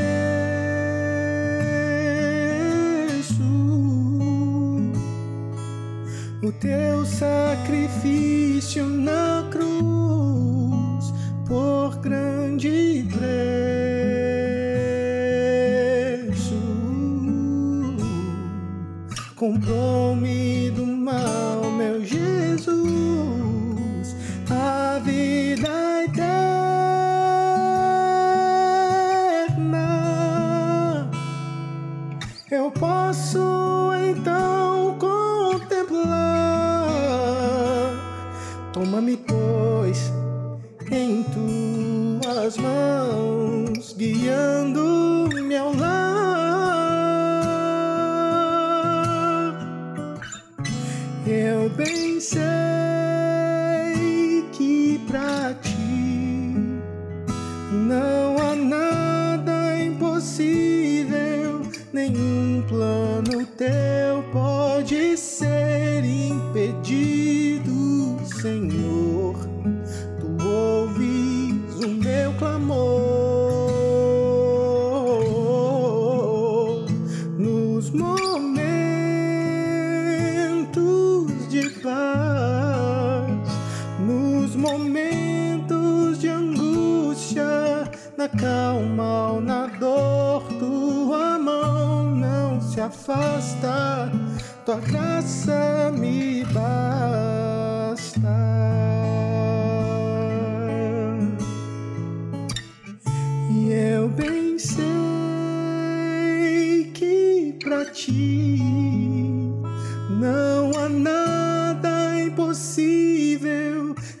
o 6.42 6.52
teu 6.52 7.06
sacrifício 7.06 8.84
na 8.84 9.47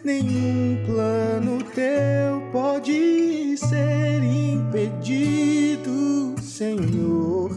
nenhum 0.08 0.78
plano 0.86 1.62
teu 1.74 2.40
pode 2.50 3.54
ser 3.58 4.22
impedido, 4.24 5.84
Senhor. 6.42 7.50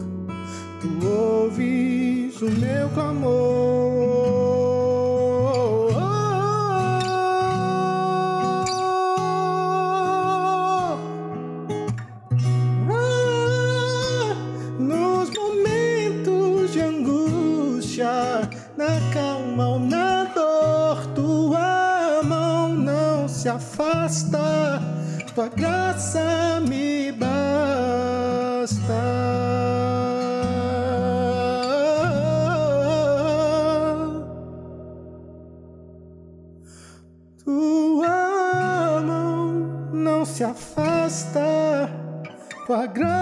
Tu 0.78 1.06
ouves 1.06 2.42
o 2.42 2.50
meu 2.50 2.90
clamor. 2.90 3.71
Tua 25.42 25.48
graça 25.48 26.60
me 26.68 27.10
basta. 27.10 27.32
Tua 37.44 39.00
mão 39.00 39.90
não 39.92 40.24
se 40.24 40.44
afasta, 40.44 41.90
tua 42.66 42.86
graça 42.86 43.21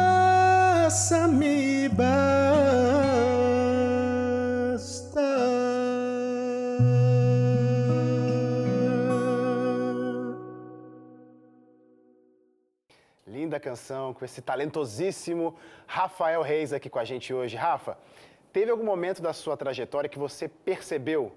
canção, 13.71 14.13
com 14.13 14.25
esse 14.25 14.43
talentosíssimo 14.43 15.55
Rafael 15.87 16.43
Reis 16.43 16.73
aqui 16.73 16.91
com 16.91 16.99
a 16.99 17.05
gente 17.05 17.33
hoje. 17.33 17.57
Rafa, 17.57 17.97
teve 18.53 18.69
algum 18.71 18.85
momento 18.85 19.23
da 19.23 19.33
sua 19.33 19.57
trajetória 19.57 20.11
que 20.11 20.19
você 20.19 20.49
percebeu? 20.49 21.33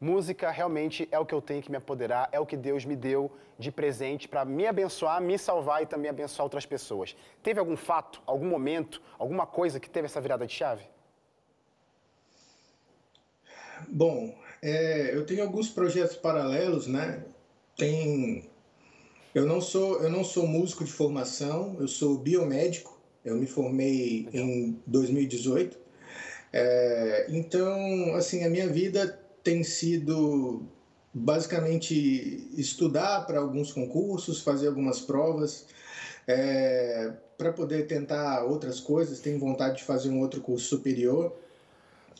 Música 0.00 0.50
realmente 0.50 1.06
é 1.12 1.18
o 1.18 1.26
que 1.26 1.34
eu 1.34 1.42
tenho 1.42 1.62
que 1.62 1.70
me 1.70 1.76
apoderar, 1.76 2.30
é 2.32 2.40
o 2.40 2.46
que 2.46 2.56
Deus 2.56 2.86
me 2.86 2.96
deu 2.96 3.30
de 3.58 3.70
presente 3.70 4.26
para 4.26 4.42
me 4.46 4.66
abençoar, 4.66 5.20
me 5.20 5.36
salvar 5.38 5.82
e 5.82 5.86
também 5.86 6.08
abençoar 6.10 6.44
outras 6.44 6.64
pessoas. 6.64 7.14
Teve 7.42 7.60
algum 7.60 7.76
fato, 7.76 8.22
algum 8.24 8.48
momento, 8.48 9.02
alguma 9.18 9.46
coisa 9.46 9.78
que 9.78 9.90
teve 9.90 10.06
essa 10.06 10.20
virada 10.20 10.46
de 10.46 10.54
chave? 10.54 10.84
Bom, 13.86 14.34
é, 14.62 15.14
eu 15.14 15.26
tenho 15.26 15.42
alguns 15.42 15.68
projetos 15.68 16.16
paralelos, 16.16 16.86
né? 16.86 17.22
Tem, 17.76 18.49
eu 19.34 19.46
não 19.46 19.60
sou, 19.60 20.02
eu 20.02 20.10
não 20.10 20.24
sou 20.24 20.46
músico 20.46 20.84
de 20.84 20.92
formação, 20.92 21.76
eu 21.78 21.88
sou 21.88 22.18
biomédico. 22.18 22.98
Eu 23.24 23.36
me 23.36 23.46
formei 23.46 24.28
em 24.32 24.80
2018. 24.86 25.78
É, 26.52 27.26
então, 27.28 28.14
assim, 28.14 28.44
a 28.44 28.50
minha 28.50 28.66
vida 28.68 29.20
tem 29.42 29.62
sido 29.62 30.62
basicamente 31.12 32.48
estudar 32.56 33.26
para 33.26 33.38
alguns 33.40 33.72
concursos, 33.72 34.40
fazer 34.40 34.68
algumas 34.68 35.00
provas, 35.00 35.66
é, 36.26 37.12
para 37.36 37.52
poder 37.52 37.86
tentar 37.86 38.44
outras 38.44 38.80
coisas. 38.80 39.20
Tenho 39.20 39.38
vontade 39.38 39.78
de 39.78 39.84
fazer 39.84 40.08
um 40.08 40.20
outro 40.20 40.40
curso 40.40 40.66
superior, 40.66 41.36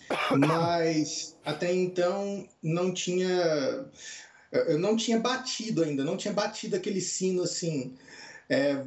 mas 0.39 1.37
até 1.45 1.73
então 1.73 2.47
não 2.63 2.93
tinha, 2.93 3.87
eu 4.53 4.79
não 4.79 4.97
tinha 4.97 5.19
batido 5.19 5.83
ainda, 5.83 6.05
não 6.05 6.17
tinha 6.17 6.33
batido 6.35 6.77
aquele 6.77 7.01
sino 7.01 7.43
assim. 7.43 7.95
é, 8.49 8.85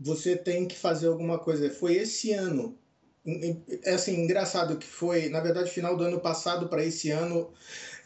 você 0.00 0.36
tem 0.36 0.66
que 0.68 0.76
fazer 0.76 1.08
alguma 1.08 1.38
coisa. 1.38 1.70
Foi 1.70 1.94
esse 1.96 2.32
ano. 2.32 2.78
É 3.82 3.94
assim, 3.94 4.22
engraçado 4.22 4.76
que 4.78 4.86
foi, 4.86 5.28
na 5.30 5.40
verdade, 5.40 5.70
final 5.70 5.96
do 5.96 6.04
ano 6.04 6.20
passado 6.20 6.68
para 6.68 6.84
esse 6.84 7.10
ano, 7.10 7.50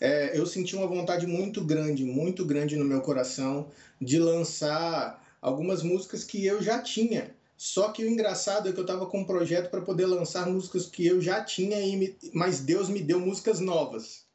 é, 0.01 0.38
eu 0.38 0.47
senti 0.47 0.77
uma 0.77 0.87
vontade 0.87 1.27
muito 1.27 1.64
grande, 1.64 2.05
muito 2.05 2.44
grande 2.44 2.77
no 2.77 2.85
meu 2.85 3.01
coração 3.03 3.71
de 4.01 4.18
lançar 4.18 5.23
algumas 5.40 5.83
músicas 5.83 6.25
que 6.25 6.44
eu 6.47 6.62
já 6.62 6.81
tinha. 6.83 7.37
Só 7.57 7.90
que 7.92 8.05
o 8.05 8.09
engraçado 8.09 8.68
é 8.68 8.73
que 8.73 8.79
eu 8.79 8.83
estava 8.85 9.07
com 9.07 9.21
um 9.21 9.25
projeto 9.27 9.71
para 9.71 9.83
poder 9.83 10.07
lançar 10.07 10.47
músicas 10.49 10.87
que 10.87 11.07
eu 11.07 11.21
já 11.21 11.42
tinha, 11.44 11.81
e 11.81 11.97
me- 11.97 12.18
mas 12.35 12.61
Deus 12.61 12.88
me 12.88 13.01
deu 13.03 13.21
músicas 13.21 13.61
novas. 13.61 14.27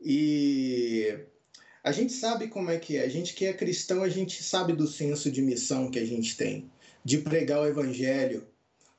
E 0.00 1.26
a 1.86 1.92
gente 1.92 2.12
sabe 2.12 2.48
como 2.48 2.68
é 2.68 2.78
que 2.80 2.96
é. 2.96 3.04
A 3.04 3.08
gente 3.08 3.32
que 3.32 3.46
é 3.46 3.52
cristão, 3.52 4.02
a 4.02 4.08
gente 4.08 4.42
sabe 4.42 4.72
do 4.72 4.88
senso 4.88 5.30
de 5.30 5.40
missão 5.40 5.88
que 5.88 6.00
a 6.00 6.04
gente 6.04 6.36
tem, 6.36 6.68
de 7.04 7.18
pregar 7.18 7.60
o 7.60 7.66
evangelho, 7.66 8.44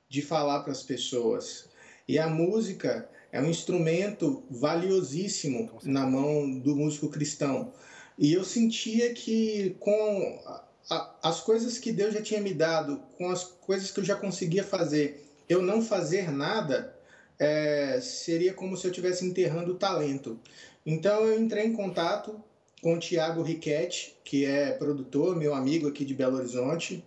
de 0.08 0.22
falar 0.22 0.62
para 0.62 0.72
as 0.72 0.84
pessoas. 0.84 1.68
E 2.08 2.18
a 2.18 2.30
música 2.30 3.10
é 3.30 3.42
um 3.42 3.50
instrumento 3.50 4.42
valiosíssimo 4.50 5.70
na 5.84 6.08
mão 6.08 6.50
do 6.60 6.78
músico 6.78 7.10
cristão. 7.10 7.74
E 8.18 8.32
eu 8.32 8.46
sentia 8.46 9.14
que 9.14 9.76
com 9.82 10.42
a- 10.90 11.14
as 11.22 11.42
coisas 11.42 11.78
que 11.78 11.92
Deus 11.92 12.14
já 12.14 12.22
tinha 12.22 12.40
me 12.40 12.54
dado, 12.54 13.04
com 13.18 13.30
as 13.30 13.44
coisas 13.44 13.92
que 13.92 14.00
eu 14.00 14.06
já 14.06 14.16
conseguia 14.16 14.64
fazer, 14.64 15.26
eu 15.50 15.62
não 15.62 15.82
fazer 15.82 16.32
nada, 16.32 16.96
é, 17.38 18.00
seria 18.00 18.54
como 18.54 18.78
se 18.78 18.88
eu 18.88 18.92
estivesse 18.92 19.26
enterrando 19.26 19.74
o 19.74 19.78
talento. 19.78 20.40
Então 20.86 21.26
eu 21.26 21.38
entrei 21.38 21.66
em 21.66 21.74
contato 21.74 22.42
com 22.82 22.96
o 22.96 23.00
Tiago 23.00 23.42
Riquetti, 23.42 24.16
que 24.24 24.46
é 24.46 24.72
produtor, 24.72 25.36
meu 25.36 25.54
amigo 25.54 25.88
aqui 25.88 26.06
de 26.06 26.14
Belo 26.14 26.38
Horizonte. 26.38 27.04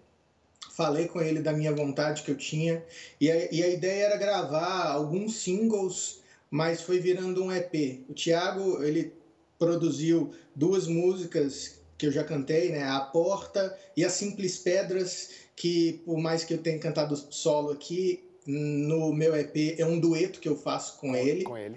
Falei 0.72 1.08
com 1.08 1.20
ele 1.20 1.40
da 1.40 1.52
minha 1.52 1.74
vontade 1.74 2.22
que 2.22 2.30
eu 2.30 2.36
tinha. 2.36 2.84
E 3.20 3.30
a, 3.30 3.52
e 3.52 3.62
a 3.62 3.68
ideia 3.68 4.06
era 4.06 4.16
gravar 4.16 4.88
alguns 4.88 5.36
singles, 5.36 6.20
mas 6.50 6.82
foi 6.82 6.98
virando 6.98 7.44
um 7.44 7.52
EP. 7.52 8.04
O 8.08 8.14
Tiago, 8.14 8.82
ele 8.82 9.12
produziu 9.58 10.32
duas 10.54 10.86
músicas 10.86 11.80
que 11.98 12.06
eu 12.06 12.12
já 12.12 12.24
cantei, 12.24 12.70
né? 12.70 12.82
A 12.84 13.00
Porta 13.00 13.76
e 13.94 14.04
As 14.04 14.12
Simples 14.12 14.56
Pedras, 14.56 15.30
que 15.54 16.00
por 16.04 16.18
mais 16.18 16.44
que 16.44 16.54
eu 16.54 16.58
tenha 16.58 16.78
cantado 16.78 17.14
solo 17.14 17.70
aqui, 17.70 18.24
no 18.46 19.12
meu 19.12 19.36
EP 19.36 19.78
é 19.78 19.84
um 19.84 20.00
dueto 20.00 20.40
que 20.40 20.48
eu 20.48 20.56
faço 20.56 20.98
com 20.98 21.14
ele. 21.14 21.44
Com 21.44 21.58
ele. 21.58 21.76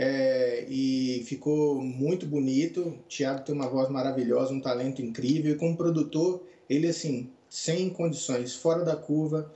É, 0.00 0.64
e 0.68 1.24
ficou 1.26 1.80
muito 1.82 2.24
bonito. 2.24 2.80
O 2.82 2.92
Thiago 3.08 3.40
tem 3.42 3.52
uma 3.52 3.68
voz 3.68 3.88
maravilhosa, 3.88 4.54
um 4.54 4.60
talento 4.60 5.02
incrível. 5.02 5.52
E 5.52 5.56
como 5.56 5.76
produtor, 5.76 6.44
ele, 6.70 6.86
assim, 6.86 7.32
sem 7.50 7.90
condições, 7.90 8.54
fora 8.54 8.84
da 8.84 8.94
curva. 8.94 9.52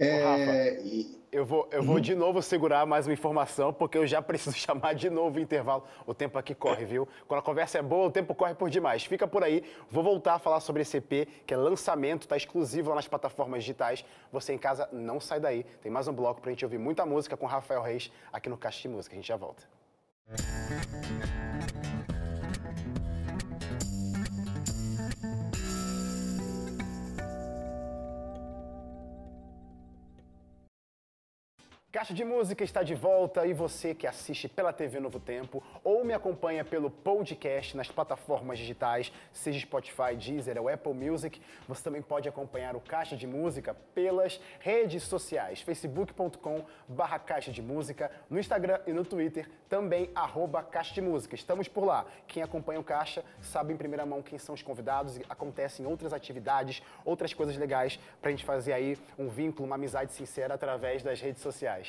É, 0.00 0.80
e- 0.82 1.22
Eu 1.30 1.44
vou, 1.44 1.68
eu 1.72 1.82
vou 1.82 1.98
de 2.00 2.14
novo 2.14 2.40
segurar 2.42 2.84
mais 2.86 3.06
uma 3.08 3.12
informação, 3.12 3.72
porque 3.72 3.96
eu 3.98 4.04
já 4.06 4.20
preciso 4.22 4.54
chamar 4.58 4.94
de 4.94 5.08
novo 5.10 5.38
o 5.38 5.40
intervalo. 5.40 5.84
O 6.06 6.12
tempo 6.14 6.38
aqui 6.38 6.54
corre, 6.56 6.84
viu? 6.84 7.06
Quando 7.28 7.38
a 7.38 7.42
conversa 7.42 7.78
é 7.78 7.82
boa, 7.82 8.06
o 8.06 8.10
tempo 8.10 8.34
corre 8.34 8.54
por 8.54 8.70
demais. 8.70 9.04
Fica 9.04 9.26
por 9.28 9.42
aí. 9.44 9.62
Vou 9.90 10.02
voltar 10.02 10.34
a 10.34 10.38
falar 10.40 10.58
sobre 10.60 10.82
esse 10.82 10.96
EP, 10.96 11.28
que 11.46 11.52
é 11.54 11.56
lançamento, 11.56 12.26
tá 12.26 12.36
exclusivo 12.36 12.88
lá 12.90 12.96
nas 12.96 13.06
plataformas 13.08 13.62
digitais. 13.62 14.04
Você 14.32 14.52
em 14.52 14.58
casa 14.58 14.88
não 14.92 15.18
sai 15.20 15.38
daí. 15.40 15.64
Tem 15.82 15.90
mais 15.90 16.06
um 16.08 16.12
bloco 16.12 16.40
pra 16.40 16.50
gente 16.50 16.64
ouvir 16.64 16.78
muita 16.78 17.04
música 17.06 17.36
com 17.36 17.46
Rafael 17.46 17.82
Reis 17.82 18.10
aqui 18.32 18.48
no 18.48 18.56
Caixa 18.56 18.82
de 18.82 18.88
Música. 18.88 19.14
A 19.14 19.16
gente 19.16 19.26
já 19.28 19.36
volta. 19.36 19.73
Thank 20.26 21.44
you. 21.44 21.53
Caixa 31.94 32.12
de 32.12 32.24
Música 32.24 32.64
está 32.64 32.82
de 32.82 32.92
volta 32.92 33.46
e 33.46 33.52
você 33.52 33.94
que 33.94 34.04
assiste 34.04 34.48
pela 34.48 34.72
TV 34.72 34.98
Novo 34.98 35.20
Tempo 35.20 35.62
ou 35.84 36.04
me 36.04 36.12
acompanha 36.12 36.64
pelo 36.64 36.90
podcast 36.90 37.76
nas 37.76 37.86
plataformas 37.86 38.58
digitais, 38.58 39.12
seja 39.32 39.60
Spotify, 39.60 40.16
Deezer 40.18 40.60
ou 40.60 40.68
Apple 40.68 40.92
Music, 40.92 41.40
você 41.68 41.84
também 41.84 42.02
pode 42.02 42.28
acompanhar 42.28 42.74
o 42.74 42.80
Caixa 42.80 43.16
de 43.16 43.28
Música 43.28 43.74
pelas 43.94 44.40
redes 44.58 45.04
sociais, 45.04 45.60
facebook.com 45.60 46.64
barra 46.88 47.16
Caixa 47.20 47.52
de 47.52 47.62
Música, 47.62 48.10
no 48.28 48.40
Instagram 48.40 48.80
e 48.88 48.92
no 48.92 49.04
Twitter, 49.04 49.48
também 49.68 50.10
arroba 50.16 50.64
Caixa 50.64 50.94
de 50.94 51.00
Música. 51.00 51.36
Estamos 51.36 51.68
por 51.68 51.84
lá. 51.84 52.06
Quem 52.26 52.42
acompanha 52.42 52.80
o 52.80 52.84
Caixa 52.84 53.24
sabe 53.40 53.72
em 53.72 53.76
primeira 53.76 54.04
mão 54.04 54.20
quem 54.20 54.36
são 54.36 54.56
os 54.56 54.62
convidados 54.62 55.16
e 55.16 55.24
acontecem 55.28 55.86
outras 55.86 56.12
atividades, 56.12 56.82
outras 57.04 57.32
coisas 57.32 57.56
legais 57.56 58.00
para 58.20 58.30
a 58.30 58.32
gente 58.32 58.44
fazer 58.44 58.72
aí 58.72 58.98
um 59.16 59.28
vínculo, 59.28 59.64
uma 59.64 59.76
amizade 59.76 60.12
sincera 60.12 60.54
através 60.54 61.00
das 61.00 61.20
redes 61.20 61.40
sociais. 61.40 61.83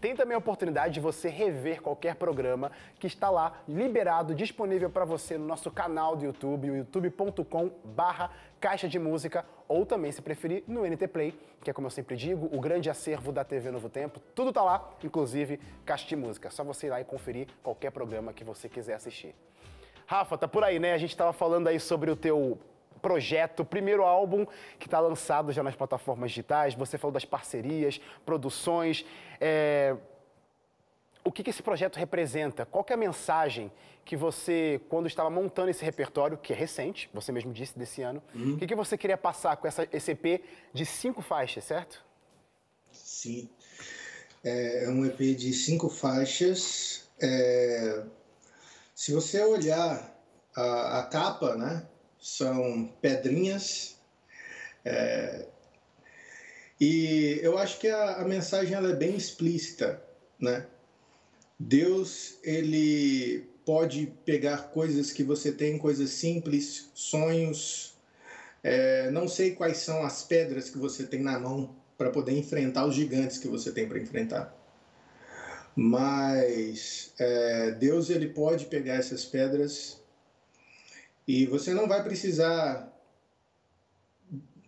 Tem 0.00 0.14
também 0.14 0.34
a 0.34 0.38
oportunidade 0.38 0.92
de 0.92 1.00
você 1.00 1.30
rever 1.30 1.80
qualquer 1.80 2.14
programa 2.16 2.70
que 3.00 3.06
está 3.06 3.30
lá 3.30 3.62
liberado, 3.66 4.34
disponível 4.34 4.90
para 4.90 5.04
você 5.04 5.38
no 5.38 5.46
nosso 5.46 5.70
canal 5.70 6.14
do 6.14 6.26
YouTube, 6.26 6.70
o 6.70 6.76
youtube.com 6.76 7.70
barra 7.82 8.30
Caixa 8.60 8.86
de 8.86 8.98
Música, 8.98 9.46
ou 9.66 9.86
também, 9.86 10.12
se 10.12 10.20
preferir, 10.20 10.62
no 10.68 10.86
NT 10.86 11.08
Play, 11.08 11.34
que 11.62 11.70
é 11.70 11.72
como 11.72 11.86
eu 11.86 11.90
sempre 11.90 12.16
digo, 12.16 12.50
o 12.54 12.60
grande 12.60 12.90
acervo 12.90 13.32
da 13.32 13.44
TV 13.44 13.70
Novo 13.70 13.88
Tempo. 13.88 14.20
Tudo 14.34 14.50
está 14.50 14.62
lá, 14.62 14.90
inclusive 15.02 15.58
Caixa 15.86 16.06
de 16.06 16.16
Música. 16.16 16.48
É 16.48 16.50
só 16.50 16.62
você 16.62 16.88
ir 16.88 16.90
lá 16.90 17.00
e 17.00 17.04
conferir 17.04 17.48
qualquer 17.62 17.90
programa 17.90 18.32
que 18.34 18.44
você 18.44 18.68
quiser 18.68 18.94
assistir. 18.94 19.34
Rafa, 20.06 20.36
tá 20.36 20.46
por 20.46 20.62
aí, 20.62 20.78
né? 20.78 20.92
A 20.92 20.98
gente 20.98 21.10
estava 21.10 21.32
falando 21.32 21.68
aí 21.68 21.80
sobre 21.80 22.10
o 22.10 22.16
teu 22.16 22.58
projeto, 23.04 23.66
primeiro 23.66 24.02
álbum 24.02 24.46
que 24.78 24.86
está 24.86 24.98
lançado 24.98 25.52
já 25.52 25.62
nas 25.62 25.76
plataformas 25.76 26.30
digitais. 26.30 26.72
Você 26.72 26.96
falou 26.96 27.12
das 27.12 27.26
parcerias, 27.26 28.00
produções. 28.24 29.04
É... 29.38 29.94
O 31.22 31.30
que, 31.30 31.42
que 31.42 31.50
esse 31.50 31.62
projeto 31.62 31.96
representa? 31.96 32.64
Qual 32.64 32.84
é 32.88 32.94
a 32.94 32.96
mensagem 32.96 33.70
que 34.06 34.16
você, 34.16 34.80
quando 34.88 35.06
estava 35.06 35.28
montando 35.28 35.70
esse 35.70 35.84
repertório, 35.84 36.38
que 36.38 36.54
é 36.54 36.56
recente, 36.56 37.10
você 37.12 37.30
mesmo 37.30 37.52
disse, 37.52 37.78
desse 37.78 38.00
ano, 38.00 38.22
uhum. 38.34 38.54
o 38.54 38.58
que, 38.58 38.66
que 38.66 38.74
você 38.74 38.96
queria 38.96 39.18
passar 39.18 39.56
com 39.58 39.66
essa, 39.66 39.86
esse 39.92 40.12
EP 40.12 40.42
de 40.72 40.86
cinco 40.86 41.20
faixas, 41.20 41.64
certo? 41.64 42.02
Sim. 42.90 43.50
É, 44.42 44.84
é 44.84 44.88
um 44.88 45.04
EP 45.04 45.18
de 45.36 45.52
cinco 45.52 45.90
faixas. 45.90 47.06
É... 47.20 48.02
Se 48.94 49.12
você 49.12 49.42
olhar 49.44 50.10
a, 50.56 51.00
a 51.00 51.02
capa, 51.04 51.54
né? 51.56 51.86
São 52.24 52.90
pedrinhas. 53.02 53.98
É, 54.82 55.46
e 56.80 57.38
eu 57.42 57.58
acho 57.58 57.78
que 57.78 57.86
a, 57.86 58.14
a 58.14 58.24
mensagem 58.24 58.74
é 58.74 58.92
bem 58.94 59.14
explícita, 59.14 60.02
né? 60.40 60.66
Deus, 61.58 62.38
ele 62.42 63.46
pode 63.64 64.06
pegar 64.24 64.70
coisas 64.70 65.12
que 65.12 65.22
você 65.22 65.52
tem, 65.52 65.76
coisas 65.76 66.10
simples, 66.10 66.90
sonhos. 66.94 67.94
É, 68.62 69.10
não 69.10 69.28
sei 69.28 69.52
quais 69.52 69.76
são 69.76 70.02
as 70.02 70.22
pedras 70.22 70.70
que 70.70 70.78
você 70.78 71.04
tem 71.04 71.22
na 71.22 71.38
mão 71.38 71.76
para 71.98 72.08
poder 72.08 72.32
enfrentar 72.32 72.86
os 72.86 72.94
gigantes 72.94 73.36
que 73.36 73.48
você 73.48 73.70
tem 73.70 73.86
para 73.86 73.98
enfrentar. 73.98 74.56
Mas 75.76 77.12
é, 77.18 77.72
Deus 77.72 78.08
ele 78.08 78.28
pode 78.28 78.64
pegar 78.64 78.94
essas 78.94 79.26
pedras 79.26 80.02
e 81.26 81.46
você 81.46 81.72
não 81.72 81.88
vai 81.88 82.02
precisar, 82.02 82.92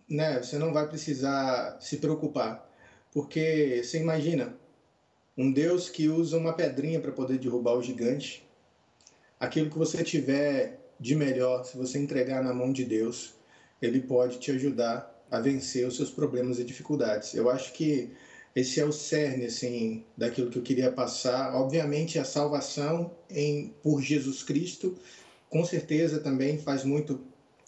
né? 0.09 0.41
Você 0.41 0.57
não 0.57 0.73
vai 0.73 0.87
precisar 0.87 1.79
se 1.79 1.97
preocupar, 1.97 2.67
porque 3.11 3.81
você 3.83 3.99
imagina 3.99 4.57
um 5.37 5.51
Deus 5.51 5.87
que 5.87 6.07
usa 6.07 6.37
uma 6.37 6.53
pedrinha 6.53 6.99
para 6.99 7.11
poder 7.11 7.37
derrubar 7.37 7.75
o 7.75 7.83
gigante. 7.83 8.43
Aquilo 9.39 9.69
que 9.69 9.77
você 9.77 10.03
tiver 10.03 10.79
de 10.99 11.15
melhor, 11.15 11.63
se 11.63 11.77
você 11.77 11.99
entregar 11.99 12.43
na 12.43 12.51
mão 12.51 12.73
de 12.73 12.83
Deus, 12.83 13.35
ele 13.79 14.01
pode 14.01 14.39
te 14.39 14.49
ajudar 14.51 15.15
a 15.29 15.39
vencer 15.39 15.87
os 15.87 15.95
seus 15.95 16.09
problemas 16.09 16.57
e 16.57 16.63
dificuldades. 16.63 17.35
Eu 17.35 17.49
acho 17.49 17.71
que 17.73 18.09
esse 18.55 18.79
é 18.79 18.85
o 18.85 18.91
cerne 18.91 19.45
assim 19.45 20.03
daquilo 20.17 20.49
que 20.49 20.57
eu 20.57 20.63
queria 20.63 20.91
passar. 20.91 21.53
Obviamente 21.53 22.17
a 22.17 22.25
salvação 22.25 23.15
em 23.29 23.75
por 23.83 24.01
Jesus 24.01 24.41
Cristo 24.41 24.97
com 25.49 25.63
certeza 25.65 26.19
também 26.19 26.57
faz 26.57 26.83
muito, 26.83 27.21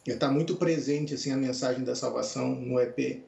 está 0.06 0.30
muito 0.30 0.56
presente 0.56 1.14
assim 1.14 1.32
a 1.32 1.38
mensagem 1.38 1.84
da 1.84 1.96
salvação 1.96 2.56
no 2.56 2.80
EP. 2.80 3.24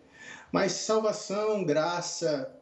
Mas 0.52 0.74
salvação, 0.74 1.64
graça, 1.64 2.54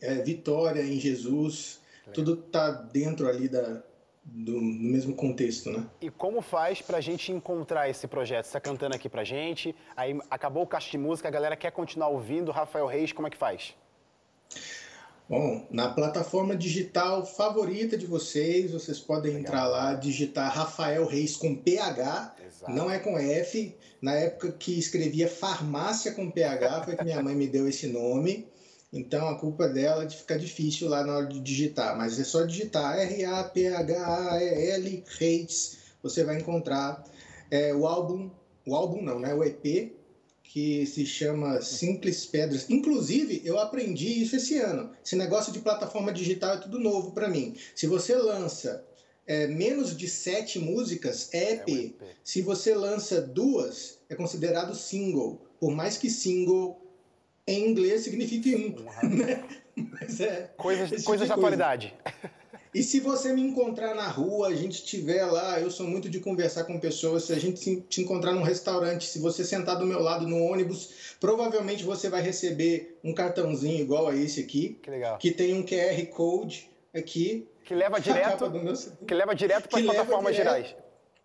é, 0.00 0.16
vitória 0.16 0.82
em 0.82 0.98
Jesus, 0.98 1.80
é. 2.06 2.10
tudo 2.10 2.34
está 2.34 2.70
dentro 2.70 3.28
ali 3.28 3.48
da, 3.48 3.82
do, 4.24 4.54
do, 4.54 4.62
mesmo 4.62 5.14
contexto, 5.14 5.70
né? 5.70 5.84
E 6.00 6.10
como 6.10 6.40
faz 6.40 6.80
para 6.80 6.98
a 6.98 7.00
gente 7.00 7.32
encontrar 7.32 7.88
esse 7.88 8.06
projeto? 8.06 8.44
Você 8.44 8.50
está 8.50 8.60
cantando 8.60 8.94
aqui 8.94 9.08
para 9.08 9.24
gente, 9.24 9.74
aí 9.96 10.16
acabou 10.30 10.62
o 10.62 10.66
caixa 10.66 10.90
de 10.90 10.98
música, 10.98 11.28
a 11.28 11.30
galera 11.30 11.56
quer 11.56 11.72
continuar 11.72 12.08
ouvindo, 12.08 12.52
Rafael 12.52 12.86
Reis, 12.86 13.12
como 13.12 13.26
é 13.26 13.30
que 13.30 13.36
faz? 13.36 13.74
Bom, 15.26 15.66
na 15.70 15.88
plataforma 15.88 16.54
digital 16.54 17.24
favorita 17.24 17.96
de 17.96 18.06
vocês, 18.06 18.72
vocês 18.72 19.00
podem 19.00 19.32
Legal. 19.32 19.40
entrar 19.40 19.66
lá, 19.66 19.94
digitar 19.94 20.54
Rafael 20.54 21.06
Reis 21.06 21.34
com 21.34 21.56
PH, 21.56 22.36
Exato. 22.46 22.72
não 22.72 22.90
é 22.90 22.98
com 22.98 23.18
F. 23.18 23.74
Na 24.02 24.12
época 24.12 24.52
que 24.52 24.78
escrevia 24.78 25.26
farmácia 25.26 26.12
com 26.12 26.30
PH, 26.30 26.84
foi 26.84 26.96
que 26.96 27.04
minha 27.04 27.22
mãe 27.22 27.34
me 27.34 27.46
deu 27.46 27.66
esse 27.66 27.86
nome. 27.86 28.46
Então 28.92 29.26
a 29.26 29.38
culpa 29.38 29.66
dela 29.66 30.04
de 30.04 30.14
ficar 30.14 30.36
difícil 30.36 30.90
lá 30.90 31.02
na 31.02 31.16
hora 31.16 31.26
de 31.26 31.40
digitar, 31.40 31.96
mas 31.96 32.20
é 32.20 32.24
só 32.24 32.42
digitar 32.42 32.98
R-A-P-H-A-E-L 32.98 35.04
Reis, 35.18 35.78
você 36.02 36.22
vai 36.22 36.38
encontrar 36.38 37.02
é, 37.50 37.74
o 37.74 37.86
álbum, 37.86 38.30
o 38.66 38.76
álbum 38.76 39.00
não, 39.02 39.18
né? 39.18 39.32
O 39.34 39.42
EP 39.42 39.90
que 40.54 40.86
se 40.86 41.04
chama 41.04 41.60
Simples 41.60 42.24
Pedras. 42.26 42.70
Inclusive, 42.70 43.42
eu 43.44 43.58
aprendi 43.58 44.22
isso 44.22 44.36
esse 44.36 44.56
ano. 44.56 44.92
Esse 45.04 45.16
negócio 45.16 45.52
de 45.52 45.58
plataforma 45.58 46.12
digital 46.12 46.54
é 46.54 46.58
tudo 46.58 46.78
novo 46.78 47.10
para 47.10 47.28
mim. 47.28 47.56
Se 47.74 47.88
você 47.88 48.14
lança 48.14 48.86
é, 49.26 49.48
menos 49.48 49.96
de 49.96 50.06
sete 50.06 50.60
músicas, 50.60 51.28
é 51.34 51.54
EP. 51.54 51.68
É 51.68 51.72
EP. 51.72 52.02
Se 52.22 52.40
você 52.40 52.72
lança 52.72 53.20
duas, 53.20 53.98
é 54.08 54.14
considerado 54.14 54.76
single. 54.76 55.44
Por 55.58 55.72
mais 55.72 55.98
que 55.98 56.08
single 56.08 56.80
em 57.48 57.68
inglês 57.68 58.02
signifique 58.02 58.54
um. 58.54 58.76
Né? 59.10 59.44
Mas 59.74 60.20
é. 60.20 60.52
Coisas, 60.56 61.02
coisas 61.02 61.26
da 61.26 61.34
atualidade. 61.34 61.92
E 62.74 62.82
se 62.82 62.98
você 62.98 63.32
me 63.32 63.40
encontrar 63.40 63.94
na 63.94 64.08
rua, 64.08 64.48
a 64.48 64.54
gente 64.54 64.72
estiver 64.72 65.24
lá, 65.26 65.60
eu 65.60 65.70
sou 65.70 65.86
muito 65.86 66.10
de 66.10 66.18
conversar 66.18 66.64
com 66.64 66.80
pessoas. 66.80 67.22
Se 67.22 67.32
a 67.32 67.38
gente 67.38 67.80
te 67.82 68.00
encontrar 68.00 68.32
num 68.32 68.42
restaurante, 68.42 69.06
se 69.06 69.20
você 69.20 69.44
sentar 69.44 69.78
do 69.78 69.86
meu 69.86 70.00
lado 70.00 70.26
no 70.26 70.42
ônibus, 70.42 71.16
provavelmente 71.20 71.84
você 71.84 72.10
vai 72.10 72.20
receber 72.20 72.98
um 73.04 73.14
cartãozinho 73.14 73.80
igual 73.80 74.08
a 74.08 74.16
esse 74.16 74.40
aqui, 74.40 74.76
que, 74.82 74.90
legal. 74.90 75.18
que 75.18 75.30
tem 75.30 75.54
um 75.54 75.64
QR 75.64 76.04
Code 76.06 76.68
aqui. 76.92 77.46
Que 77.64 77.76
leva 77.76 78.00
direto, 78.02 78.50
meu... 78.50 78.74
que 79.06 79.14
leva 79.14 79.36
direto 79.36 79.68
para 79.68 79.78
as 79.78 79.84
plataformas 79.84 80.34
direto, 80.34 80.54
gerais. 80.54 80.76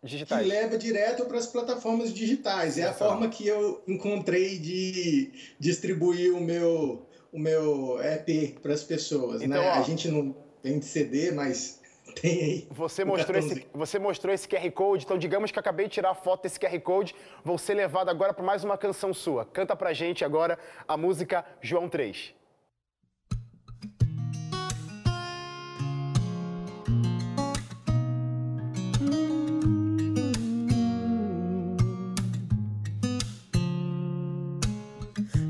Digitais. 0.03 0.43
Que 0.43 0.47
leva 0.47 0.77
direto 0.77 1.25
para 1.25 1.37
as 1.39 1.47
plataformas 1.47 2.13
digitais. 2.13 2.77
É 2.77 2.83
a 2.83 2.93
forma 2.93 3.27
que 3.27 3.47
eu 3.47 3.81
encontrei 3.87 4.59
de 4.59 5.31
distribuir 5.59 6.31
o 6.31 6.39
meu, 6.39 7.07
o 7.33 7.39
meu 7.39 7.99
EP 8.03 8.59
para 8.61 8.71
as 8.71 8.83
pessoas. 8.83 9.41
Então, 9.41 9.59
né? 9.59 9.71
Ó, 9.71 9.79
a 9.79 9.81
gente 9.81 10.07
não 10.07 10.47
tem 10.61 10.79
de 10.79 10.85
CD, 10.85 11.31
mas 11.31 11.79
tem 12.21 12.43
aí. 12.43 12.67
Você 12.71 13.05
mostrou, 13.05 13.37
esse, 13.37 13.67
você 13.73 13.99
mostrou 13.99 14.33
esse 14.33 14.47
QR 14.47 14.69
Code, 14.71 15.05
então 15.05 15.17
digamos 15.17 15.51
que 15.51 15.59
acabei 15.59 15.87
de 15.87 15.93
tirar 15.93 16.11
a 16.11 16.15
foto 16.15 16.43
desse 16.43 16.59
QR 16.59 16.79
Code, 16.81 17.15
vou 17.43 17.57
ser 17.57 17.73
levado 17.73 18.09
agora 18.09 18.33
para 18.33 18.43
mais 18.43 18.63
uma 18.63 18.77
canção 18.77 19.13
sua. 19.13 19.45
Canta 19.45 19.75
pra 19.75 19.93
gente 19.93 20.23
agora 20.25 20.57
a 20.87 20.97
música 20.97 21.45
João 21.61 21.87
3. 21.87 22.33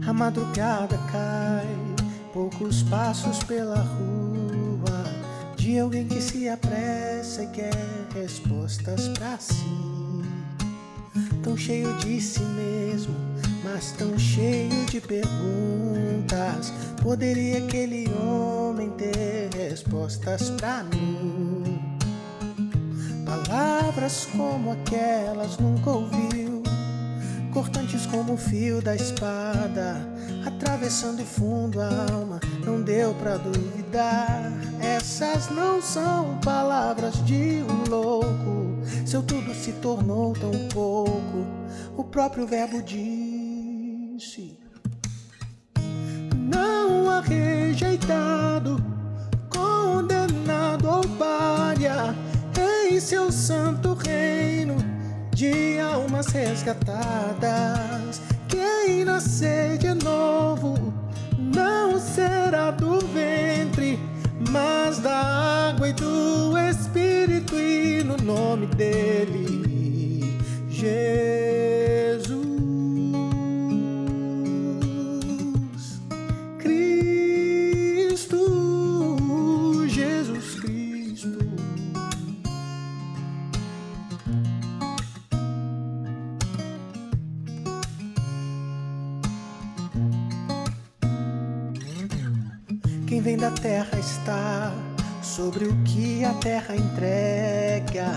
A 0.07 0.13
madrugada 0.13 0.97
cai, 1.11 1.67
poucos 2.33 2.81
passos 2.83 3.43
pela 3.43 3.77
rua 3.77 4.38
de 5.69 5.77
alguém 5.77 6.07
que 6.07 6.19
se 6.19 6.49
apressa 6.49 7.43
e 7.43 7.47
quer 7.49 7.71
respostas 8.15 9.07
para 9.09 9.37
si. 9.37 9.53
Tão 11.43 11.55
cheio 11.55 11.95
de 11.99 12.19
si 12.19 12.41
mesmo, 12.41 13.13
mas 13.63 13.91
tão 13.91 14.17
cheio 14.17 14.83
de 14.87 14.99
perguntas. 14.99 16.73
Poderia 17.03 17.59
aquele 17.59 18.09
homem 18.15 18.89
ter 18.97 19.51
respostas 19.55 20.49
para 20.49 20.85
mim? 20.85 21.79
Palavras 23.23 24.27
como 24.35 24.71
aquelas 24.71 25.59
nunca 25.59 25.91
ouviu, 25.91 26.63
cortantes 27.53 28.07
como 28.07 28.33
o 28.33 28.37
fio 28.37 28.81
da 28.81 28.95
espada, 28.95 30.01
atravessando 30.49 31.23
fundo 31.23 31.79
a 31.79 31.87
alma, 32.11 32.41
não 32.65 32.81
deu 32.81 33.13
pra 33.15 33.37
duvidar. 33.37 34.51
Essas 34.81 35.49
não 35.49 35.81
são 35.81 36.37
palavras 36.43 37.23
de 37.25 37.63
um 37.63 37.89
louco. 37.89 38.79
Seu 39.05 39.23
tudo 39.23 39.53
se 39.53 39.71
tornou 39.73 40.33
tão 40.33 40.51
pouco. 40.73 41.45
O 41.95 42.03
próprio 42.03 42.47
Verbo 42.47 42.81
disse: 42.81 44.57
Não 46.35 47.09
há 47.09 47.21
rejeitado, 47.21 48.83
condenado 49.49 50.89
ou 50.89 51.01
palha 51.17 52.15
em 52.89 52.99
seu 52.99 53.31
santo 53.31 53.93
reino 53.93 54.75
de 55.33 55.79
almas 55.79 56.27
resgatadas. 56.27 58.28
Nascer 59.05 59.77
de 59.77 59.93
novo 59.93 60.93
não 61.37 61.99
será 61.99 62.71
do 62.71 62.99
ventre, 62.99 63.99
mas 64.49 64.99
da 64.99 65.69
água 65.69 65.89
e 65.89 65.93
do 65.93 66.57
Espírito 66.57 67.55
e 67.55 68.03
no 68.03 68.17
nome 68.17 68.65
dele, 68.67 70.37
Jesus. 70.69 71.58
Da 93.39 93.51
terra 93.51 93.97
está 93.97 94.73
sobre 95.21 95.63
o 95.65 95.75
que 95.83 96.25
a 96.25 96.33
terra 96.33 96.75
entrega, 96.75 98.11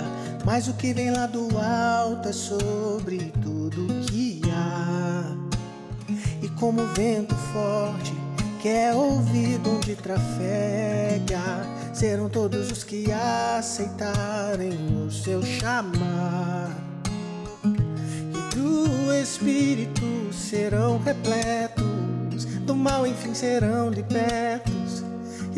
mas 0.44 0.66
o 0.66 0.74
que 0.74 0.92
vem 0.92 1.12
lá 1.12 1.26
do 1.26 1.56
alto 1.56 2.28
é 2.28 2.32
sobre 2.32 3.32
tudo 3.40 3.86
que 4.06 4.42
há. 4.52 5.24
E 6.42 6.48
como 6.48 6.84
vento 6.88 7.36
forte 7.52 8.12
que 8.60 8.68
é 8.68 8.92
ouvido 8.94 9.76
onde 9.76 9.94
trafega, 9.94 11.66
serão 11.92 12.28
todos 12.28 12.70
os 12.70 12.82
que 12.82 13.06
aceitarem 13.12 15.06
o 15.06 15.10
seu 15.10 15.42
chamar. 15.42 16.70
E 17.64 18.54
do 18.56 19.12
Espírito 19.14 20.32
serão 20.32 20.98
repletos, 20.98 22.44
do 22.64 22.74
mal 22.74 23.06
enfim 23.06 23.34
serão 23.34 23.90
libertos, 23.90 24.71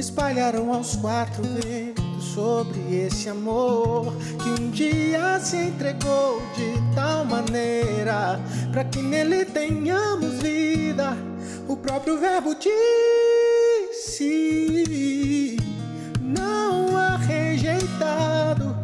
espalharão 0.01 0.73
aos 0.73 0.97
quatro 0.97 1.43
ventos 1.43 2.05
sobre 2.35 2.81
esse 3.07 3.29
amor 3.29 4.13
que 4.43 4.49
um 4.61 4.71
dia 4.71 5.39
se 5.41 5.57
entregou 5.57 6.43
de 6.57 6.75
tal 6.95 7.25
maneira 7.25 8.41
para 8.73 8.85
que 8.85 9.01
nele 9.01 9.45
tenhamos 9.45 10.43
vida. 10.43 11.17
O 11.69 11.77
próprio 11.77 12.19
Verbo 12.19 12.55
disse: 12.55 12.77
Não 16.21 16.97
há 16.97 17.17
rejeitado, 17.17 18.77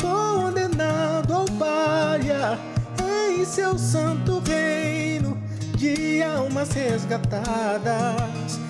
condenado 0.00 1.38
ou 1.38 1.44
palha 1.58 2.58
em 3.34 3.44
seu 3.44 3.76
santo 3.78 4.40
reino 4.40 5.36
de 5.76 6.22
almas 6.22 6.70
resgatadas. 6.70 8.60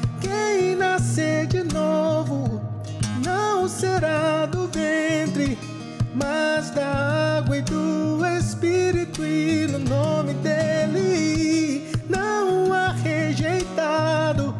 Quem 0.42 0.74
nascer 0.74 1.46
de 1.46 1.62
novo 1.62 2.60
não 3.24 3.68
será 3.68 4.44
do 4.44 4.66
ventre, 4.66 5.56
mas 6.12 6.70
da 6.70 7.38
água 7.38 7.58
e 7.58 7.62
do 7.62 8.26
Espírito 8.26 9.24
e 9.24 9.68
no 9.68 9.78
nome 9.78 10.34
dele 10.34 11.88
não 12.08 12.72
há 12.72 12.88
rejeitado, 12.88 14.52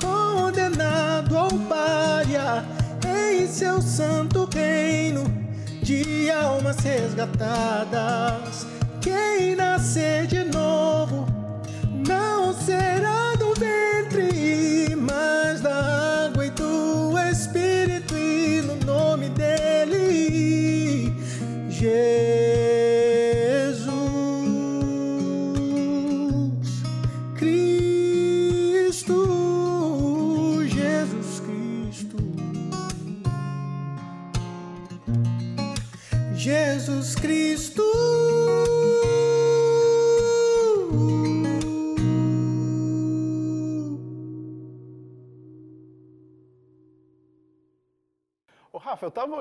condenado 0.00 1.34
ou 1.34 1.58
palha 1.60 2.62
em 3.06 3.46
seu 3.46 3.80
santo 3.80 4.46
reino 4.52 5.24
de 5.82 6.30
almas 6.30 6.76
resgatadas. 6.80 8.66
Quem 9.00 9.56
nascer 9.56 10.26
de 10.26 10.44
novo 10.44 11.31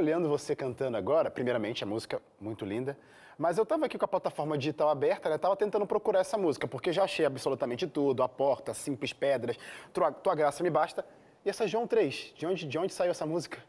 olhando 0.01 0.27
você 0.27 0.55
cantando 0.55 0.97
agora, 0.97 1.29
primeiramente 1.29 1.83
a 1.83 1.87
música 1.87 2.19
muito 2.39 2.65
linda, 2.65 2.97
mas 3.37 3.57
eu 3.57 3.65
tava 3.65 3.85
aqui 3.85 3.97
com 3.97 4.05
a 4.05 4.07
plataforma 4.07 4.57
digital 4.57 4.89
aberta, 4.89 5.29
né? 5.29 5.37
Tava 5.37 5.55
tentando 5.55 5.85
procurar 5.85 6.19
essa 6.21 6.37
música, 6.37 6.67
porque 6.67 6.91
já 6.91 7.03
achei 7.03 7.25
absolutamente 7.25 7.85
tudo, 7.87 8.23
a 8.23 8.27
porta, 8.29 8.73
simples 8.73 9.13
pedras, 9.13 9.55
tua, 9.93 10.11
tua 10.11 10.35
graça 10.35 10.63
me 10.63 10.69
basta. 10.69 11.05
E 11.45 11.49
essa 11.49 11.67
João 11.67 11.87
3, 11.87 12.33
de 12.35 12.45
onde, 12.45 12.67
de 12.67 12.77
onde 12.77 12.93
saiu 12.93 13.11
essa 13.11 13.25
música? 13.25 13.59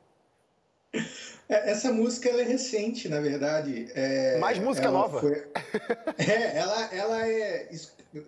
É, 1.49 1.71
Essa 1.71 1.91
música 1.91 2.29
é 2.29 2.43
recente, 2.43 3.09
na 3.09 3.19
verdade. 3.19 3.89
É, 3.95 4.37
Mais 4.39 4.59
música 4.59 4.91
nova. 4.91 5.21
foi- 5.21 5.47
É, 6.19 6.59
ela, 6.59 6.95
ela 6.95 7.29
é, 7.29 7.71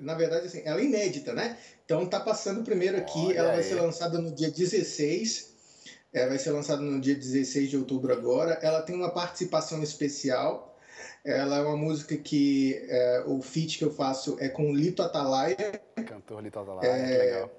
na 0.00 0.14
verdade, 0.14 0.46
assim, 0.46 0.62
ela 0.64 0.80
é 0.80 0.84
inédita, 0.84 1.34
né? 1.34 1.58
Então 1.84 2.06
tá 2.06 2.20
passando 2.20 2.62
primeiro 2.64 2.96
aqui, 2.96 3.18
Olha 3.26 3.38
ela 3.38 3.48
vai 3.48 3.58
aí. 3.58 3.64
ser 3.64 3.74
lançada 3.74 4.18
no 4.18 4.30
dia 4.32 4.50
16, 4.50 5.53
é, 6.14 6.28
vai 6.28 6.38
ser 6.38 6.52
lançada 6.52 6.80
no 6.80 7.00
dia 7.00 7.14
16 7.14 7.70
de 7.70 7.76
outubro 7.76 8.12
agora. 8.12 8.58
Ela 8.62 8.80
tem 8.80 8.94
uma 8.94 9.10
participação 9.10 9.82
especial. 9.82 10.78
Ela 11.24 11.58
é 11.58 11.62
uma 11.62 11.76
música 11.76 12.16
que 12.16 12.86
é, 12.88 13.24
o 13.26 13.42
feat 13.42 13.78
que 13.78 13.84
eu 13.84 13.92
faço 13.92 14.36
é 14.38 14.48
com 14.48 14.70
o 14.70 14.74
Lito 14.74 15.02
Atalaia, 15.02 15.80
Cantor 16.06 16.42
Lito 16.42 16.58
Atalaia, 16.58 16.92
que 16.92 17.18
legal. 17.18 17.50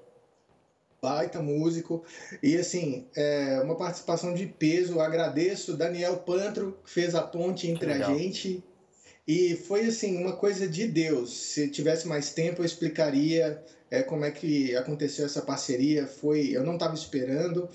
baita 1.01 1.41
músico. 1.41 2.03
E 2.41 2.55
assim, 2.55 3.07
é 3.15 3.59
uma 3.61 3.75
participação 3.75 4.33
de 4.33 4.45
peso. 4.45 5.01
Agradeço 5.01 5.75
Daniel 5.75 6.17
Pantro, 6.17 6.77
que 6.85 6.91
fez 6.91 7.13
a 7.13 7.23
ponte 7.23 7.67
entre 7.67 7.91
a 7.91 8.13
gente. 8.13 8.63
E 9.27 9.55
foi 9.55 9.87
assim, 9.87 10.17
uma 10.21 10.37
coisa 10.37 10.67
de 10.67 10.87
Deus. 10.87 11.35
Se 11.35 11.67
tivesse 11.67 12.07
mais 12.07 12.31
tempo, 12.31 12.61
eu 12.61 12.65
explicaria 12.65 13.63
é, 13.89 14.03
como 14.03 14.23
é 14.23 14.31
que 14.31 14.75
aconteceu 14.75 15.25
essa 15.25 15.41
parceria. 15.41 16.05
Foi, 16.05 16.49
eu 16.49 16.63
não 16.63 16.75
estava 16.75 16.93
esperando, 16.93 17.67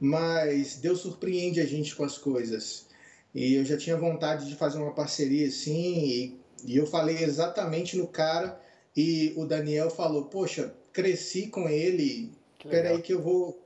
mas 0.00 0.76
Deus 0.76 1.00
surpreende 1.00 1.60
a 1.60 1.66
gente 1.66 1.94
com 1.94 2.04
as 2.04 2.16
coisas. 2.16 2.86
E 3.34 3.54
eu 3.54 3.64
já 3.64 3.76
tinha 3.76 3.96
vontade 3.96 4.48
de 4.48 4.56
fazer 4.56 4.78
uma 4.78 4.94
parceria 4.94 5.46
assim, 5.46 6.04
e, 6.04 6.40
e 6.64 6.76
eu 6.76 6.86
falei 6.86 7.18
exatamente 7.22 7.96
no 7.96 8.08
cara, 8.08 8.60
e 8.96 9.32
o 9.36 9.44
Daniel 9.44 9.90
falou: 9.90 10.24
Poxa, 10.24 10.74
cresci 10.92 11.46
com 11.46 11.68
ele, 11.68 12.32
Que 12.58 12.66
Espera 12.66 12.84
legal. 12.84 12.96
aí 12.96 13.02
que 13.02 13.12
eu 13.12 13.22
vou. 13.22 13.64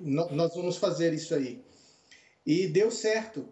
Nós 0.00 0.54
vamos 0.54 0.76
fazer 0.76 1.12
isso 1.12 1.34
aí. 1.34 1.62
E 2.46 2.66
deu 2.66 2.90
certo. 2.90 3.48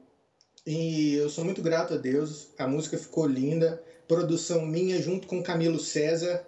E 0.66 1.14
eu 1.14 1.28
sou 1.30 1.44
muito 1.44 1.62
grato 1.62 1.94
a 1.94 1.96
Deus. 1.96 2.50
A 2.58 2.66
música 2.66 2.98
ficou 2.98 3.26
linda. 3.26 3.82
Produção 4.06 4.66
minha 4.66 5.00
junto 5.00 5.26
com 5.26 5.42
Camilo 5.42 5.78
César. 5.78 6.46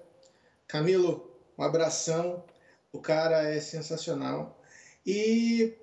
Camilo, 0.66 1.30
um 1.56 1.62
abração. 1.62 2.44
O 2.92 3.00
cara 3.00 3.48
é 3.48 3.60
sensacional. 3.60 4.61
E 5.05 5.74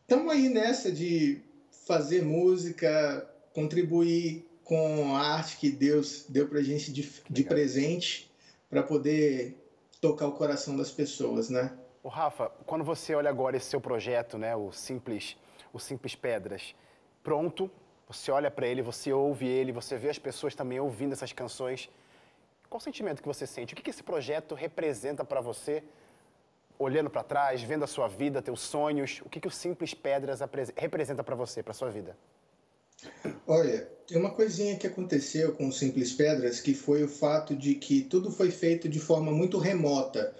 estamos 0.00 0.32
aí 0.32 0.48
nessa 0.48 0.90
de 0.90 1.42
fazer 1.86 2.22
música, 2.22 3.28
contribuir 3.52 4.48
com 4.64 5.14
a 5.14 5.20
arte 5.20 5.58
que 5.58 5.70
Deus 5.70 6.24
deu 6.28 6.48
pra 6.48 6.60
gente 6.62 6.92
de, 6.92 7.08
de 7.30 7.44
presente 7.44 8.30
para 8.68 8.82
poder 8.82 9.56
tocar 10.00 10.26
o 10.26 10.32
coração 10.32 10.76
das 10.76 10.90
pessoas, 10.90 11.48
né? 11.48 11.76
Ô, 12.02 12.08
Rafa, 12.08 12.50
quando 12.66 12.84
você 12.84 13.14
olha 13.14 13.30
agora 13.30 13.56
esse 13.56 13.66
seu 13.66 13.80
projeto, 13.80 14.38
né, 14.38 14.54
o 14.56 14.72
Simples, 14.72 15.36
o 15.72 15.78
Simples 15.78 16.14
Pedras, 16.14 16.74
pronto, 17.22 17.70
você 18.08 18.30
olha 18.30 18.50
para 18.50 18.66
ele, 18.66 18.82
você 18.82 19.12
ouve 19.12 19.46
ele, 19.46 19.72
você 19.72 19.96
vê 19.96 20.08
as 20.08 20.18
pessoas 20.18 20.54
também 20.54 20.78
ouvindo 20.78 21.12
essas 21.12 21.32
canções. 21.32 21.90
Qual 22.68 22.78
o 22.78 22.82
sentimento 22.82 23.20
que 23.20 23.28
você 23.28 23.46
sente? 23.46 23.74
O 23.74 23.76
que 23.76 23.82
que 23.82 23.90
esse 23.90 24.02
projeto 24.02 24.54
representa 24.54 25.24
para 25.24 25.40
você 25.40 25.82
olhando 26.78 27.10
para 27.10 27.22
trás, 27.22 27.62
vendo 27.62 27.84
a 27.84 27.86
sua 27.86 28.08
vida, 28.08 28.42
teus 28.42 28.60
sonhos, 28.60 29.20
o 29.24 29.28
que, 29.28 29.40
que 29.40 29.48
o 29.48 29.50
Simples 29.50 29.94
Pedras 29.94 30.40
representa 30.76 31.22
para 31.24 31.34
você, 31.34 31.62
para 31.62 31.72
sua 31.74 31.90
vida? 31.90 32.16
Olha, 33.46 33.88
tem 34.06 34.18
uma 34.18 34.30
coisinha 34.30 34.76
que 34.76 34.86
aconteceu 34.86 35.52
com 35.52 35.68
o 35.68 35.72
Simples 35.72 36.12
Pedras 36.12 36.60
que 36.60 36.74
foi 36.74 37.04
o 37.04 37.08
fato 37.08 37.54
de 37.54 37.74
que 37.74 38.02
tudo 38.02 38.30
foi 38.30 38.50
feito 38.50 38.88
de 38.88 38.98
forma 38.98 39.30
muito 39.30 39.58
remota. 39.58 40.34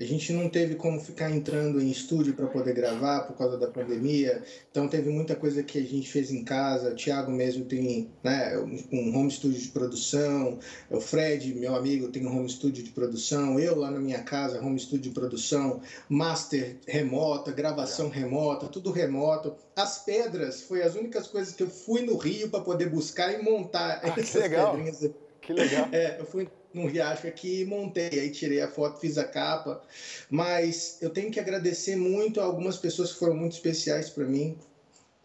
A 0.00 0.04
gente 0.04 0.32
não 0.32 0.48
teve 0.48 0.76
como 0.76 0.98
ficar 0.98 1.30
entrando 1.30 1.78
em 1.78 1.90
estúdio 1.90 2.32
para 2.32 2.46
poder 2.46 2.72
gravar 2.72 3.20
por 3.24 3.36
causa 3.36 3.58
da 3.58 3.66
pandemia, 3.66 4.42
então 4.70 4.88
teve 4.88 5.10
muita 5.10 5.36
coisa 5.36 5.62
que 5.62 5.76
a 5.76 5.82
gente 5.82 6.10
fez 6.10 6.30
em 6.30 6.42
casa. 6.42 6.92
O 6.92 6.94
Thiago 6.94 7.30
mesmo 7.30 7.66
tem 7.66 8.10
né, 8.24 8.56
um 8.90 9.14
home 9.14 9.30
studio 9.30 9.60
de 9.60 9.68
produção, 9.68 10.58
o 10.88 11.02
Fred, 11.02 11.54
meu 11.54 11.76
amigo, 11.76 12.08
tem 12.08 12.26
um 12.26 12.34
home 12.34 12.48
studio 12.48 12.82
de 12.82 12.92
produção, 12.92 13.60
eu 13.60 13.76
lá 13.76 13.90
na 13.90 14.00
minha 14.00 14.22
casa, 14.22 14.58
home 14.58 14.80
studio 14.80 15.10
de 15.10 15.10
produção, 15.10 15.82
master 16.08 16.78
remota, 16.88 17.52
gravação 17.52 18.08
remota, 18.08 18.68
tudo 18.68 18.90
remoto. 18.90 19.54
As 19.76 19.98
pedras 19.98 20.62
foi 20.62 20.82
as 20.82 20.94
únicas 20.94 21.26
coisas 21.26 21.52
que 21.52 21.62
eu 21.62 21.68
fui 21.68 22.00
no 22.00 22.16
Rio 22.16 22.48
para 22.48 22.60
poder 22.60 22.88
buscar 22.88 23.38
e 23.38 23.42
montar 23.42 24.00
ah, 24.02 24.08
essas 24.08 24.30
que 24.30 24.38
legal. 24.38 24.70
pedrinhas. 24.72 25.10
Que 25.42 25.52
legal. 25.52 25.88
É, 25.92 26.20
eu 26.20 26.24
fui 26.24 26.48
num 26.72 26.86
riacho 26.86 27.26
aqui 27.26 27.60
e 27.60 27.64
montei. 27.64 28.20
Aí 28.20 28.30
tirei 28.30 28.60
a 28.60 28.68
foto, 28.68 29.00
fiz 29.00 29.18
a 29.18 29.24
capa. 29.24 29.82
Mas 30.28 30.98
eu 31.00 31.10
tenho 31.10 31.30
que 31.30 31.40
agradecer 31.40 31.96
muito 31.96 32.40
a 32.40 32.44
algumas 32.44 32.76
pessoas 32.76 33.12
que 33.12 33.18
foram 33.18 33.34
muito 33.34 33.52
especiais 33.52 34.10
para 34.10 34.24
mim. 34.24 34.56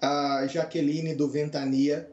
A 0.02 0.46
Jaqueline 0.48 1.16
do 1.16 1.30
Ventania, 1.30 2.10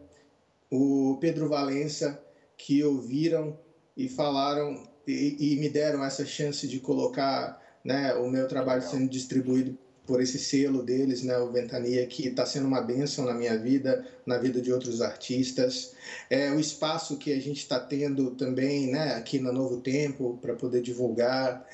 o 0.70 1.18
Pedro 1.20 1.48
Valença, 1.48 2.22
que 2.56 2.82
ouviram 2.82 3.58
e 3.96 4.08
falaram 4.08 4.82
e, 5.06 5.52
e 5.52 5.56
me 5.56 5.68
deram 5.68 6.04
essa 6.04 6.24
chance 6.24 6.66
de 6.68 6.78
colocar 6.78 7.60
né, 7.84 8.14
o 8.14 8.28
meu 8.28 8.46
trabalho 8.46 8.82
sendo 8.82 9.08
distribuído 9.08 9.76
por 10.06 10.20
esse 10.20 10.38
selo 10.38 10.82
deles, 10.82 11.22
né, 11.22 11.38
o 11.38 11.52
Ventania, 11.52 12.04
que 12.06 12.26
está 12.26 12.44
sendo 12.44 12.66
uma 12.66 12.80
bênção 12.80 13.24
na 13.24 13.34
minha 13.34 13.56
vida, 13.56 14.04
na 14.26 14.36
vida 14.36 14.60
de 14.60 14.72
outros 14.72 15.00
artistas. 15.00 15.94
É, 16.28 16.50
o 16.50 16.58
espaço 16.58 17.16
que 17.16 17.32
a 17.32 17.40
gente 17.40 17.58
está 17.58 17.78
tendo 17.78 18.32
também 18.32 18.90
né, 18.90 19.14
aqui 19.14 19.38
na 19.38 19.52
Novo 19.52 19.80
Tempo 19.80 20.38
para 20.42 20.54
poder 20.54 20.82
divulgar. 20.82 21.64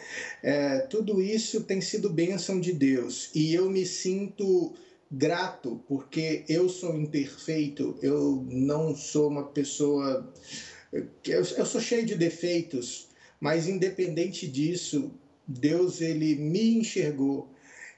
É, 0.42 0.80
tudo 0.80 1.22
isso 1.22 1.64
tem 1.64 1.80
sido 1.80 2.10
bênção 2.10 2.60
de 2.60 2.72
Deus 2.72 3.30
e 3.34 3.54
eu 3.54 3.70
me 3.70 3.86
sinto 3.86 4.74
grato 5.10 5.82
porque 5.88 6.44
eu 6.48 6.68
sou 6.68 6.94
imperfeito, 6.94 7.98
eu 8.02 8.44
não 8.50 8.94
sou 8.94 9.28
uma 9.28 9.44
pessoa. 9.44 10.30
Eu, 10.92 11.42
eu 11.56 11.66
sou 11.66 11.80
cheio 11.80 12.04
de 12.04 12.14
defeitos, 12.14 13.08
mas 13.40 13.66
independente 13.66 14.46
disso, 14.46 15.10
Deus 15.46 16.02
ele 16.02 16.34
me 16.34 16.78
enxergou 16.78 17.50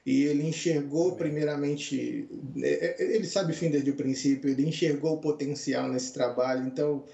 e 0.05 0.23
ele 0.23 0.47
enxergou 0.47 1.15
primeiramente, 1.15 2.27
é, 2.61 2.95
é, 2.99 3.15
ele 3.15 3.25
sabe 3.25 3.51
o 3.51 3.55
fim 3.55 3.69
desde 3.69 3.91
o 3.91 3.95
princípio, 3.95 4.49
ele 4.49 4.67
enxergou 4.67 5.13
o 5.13 5.21
potencial 5.21 5.87
nesse 5.89 6.11
trabalho, 6.13 6.65
então 6.65 7.05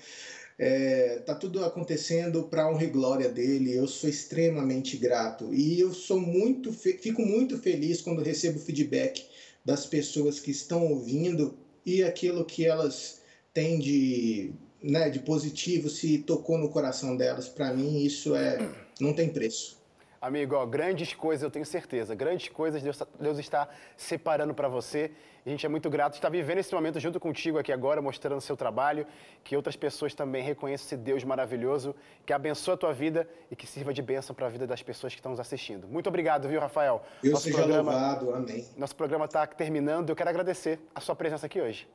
é, 0.58 1.20
tá 1.26 1.36
tudo 1.36 1.64
acontecendo 1.64 2.44
para 2.44 2.70
honra 2.70 2.86
e 2.86 2.88
glória 2.88 3.30
dele. 3.30 3.76
Eu 3.76 3.88
sou 3.88 4.10
extremamente 4.10 4.98
grato 4.98 5.54
e 5.54 5.80
eu 5.80 5.94
sou 5.94 6.20
muito, 6.20 6.72
fico 6.74 7.22
muito 7.22 7.58
feliz 7.60 8.02
quando 8.02 8.24
recebo 8.24 8.60
feedback 8.60 9.26
das 9.64 9.86
pessoas 9.86 10.40
que 10.40 10.52
estão 10.52 10.88
ouvindo 10.88 11.58
e 11.86 12.04
aquilo 12.04 12.46
que 12.46 12.66
elas 12.66 13.22
têm 13.54 13.80
de, 13.80 14.52
né, 14.82 15.10
de 15.10 15.20
positivo 15.20 15.90
se 15.90 16.20
tocou 16.20 16.58
no 16.58 16.70
coração 16.70 17.16
delas. 17.16 17.48
Para 17.50 17.74
mim 17.74 18.04
isso 18.04 18.34
é 18.34 18.58
não 19.00 19.14
tem 19.14 19.30
preço. 19.30 19.77
Amigo, 20.20 20.56
ó, 20.56 20.66
grandes 20.66 21.14
coisas 21.14 21.44
eu 21.44 21.52
tenho 21.52 21.66
certeza, 21.66 22.16
grandes 22.16 22.50
coisas 22.50 22.82
Deus, 22.82 23.02
Deus 23.20 23.38
está 23.38 23.68
separando 23.96 24.54
para 24.54 24.68
você. 24.68 25.12
A 25.46 25.50
gente 25.50 25.66
é 25.66 25.70
muito 25.70 25.90
grato 25.90 26.14
de 26.14 26.18
estar 26.18 26.30
vivendo 26.30 26.58
esse 26.58 26.74
momento 26.74 27.00
junto 27.00 27.20
contigo 27.20 27.58
aqui 27.58 27.72
agora, 27.72 28.02
mostrando 28.02 28.40
o 28.40 28.42
seu 28.42 28.58
trabalho, 28.58 29.06
que 29.44 29.56
outras 29.56 29.76
pessoas 29.76 30.14
também 30.14 30.44
reconheçam 30.44 30.86
esse 30.86 30.98
Deus 30.98 31.24
maravilhoso, 31.24 31.96
que 32.26 32.34
abençoe 32.34 32.74
a 32.74 32.78
tua 32.78 32.94
vida 32.94 33.30
e 33.50 33.56
que 33.56 33.66
sirva 33.66 33.94
de 33.94 34.02
bênção 34.02 34.36
para 34.36 34.48
a 34.48 34.50
vida 34.50 34.68
das 34.68 34.82
pessoas 34.82 35.14
que 35.14 35.20
estão 35.20 35.32
nos 35.32 35.40
assistindo. 35.40 35.88
Muito 35.88 36.08
obrigado, 36.08 36.50
viu, 36.50 36.60
Rafael? 36.60 37.02
Deus 37.22 37.34
nosso 37.34 37.46
seja 37.46 37.58
programa, 37.60 37.92
louvado, 37.92 38.34
amém. 38.34 38.68
Nosso 38.76 38.96
programa 38.96 39.26
está 39.26 39.46
terminando, 39.46 40.10
eu 40.10 40.16
quero 40.16 40.30
agradecer 40.30 40.80
a 40.94 41.00
sua 41.00 41.16
presença 41.16 41.46
aqui 41.46 41.62
hoje. 41.62 41.88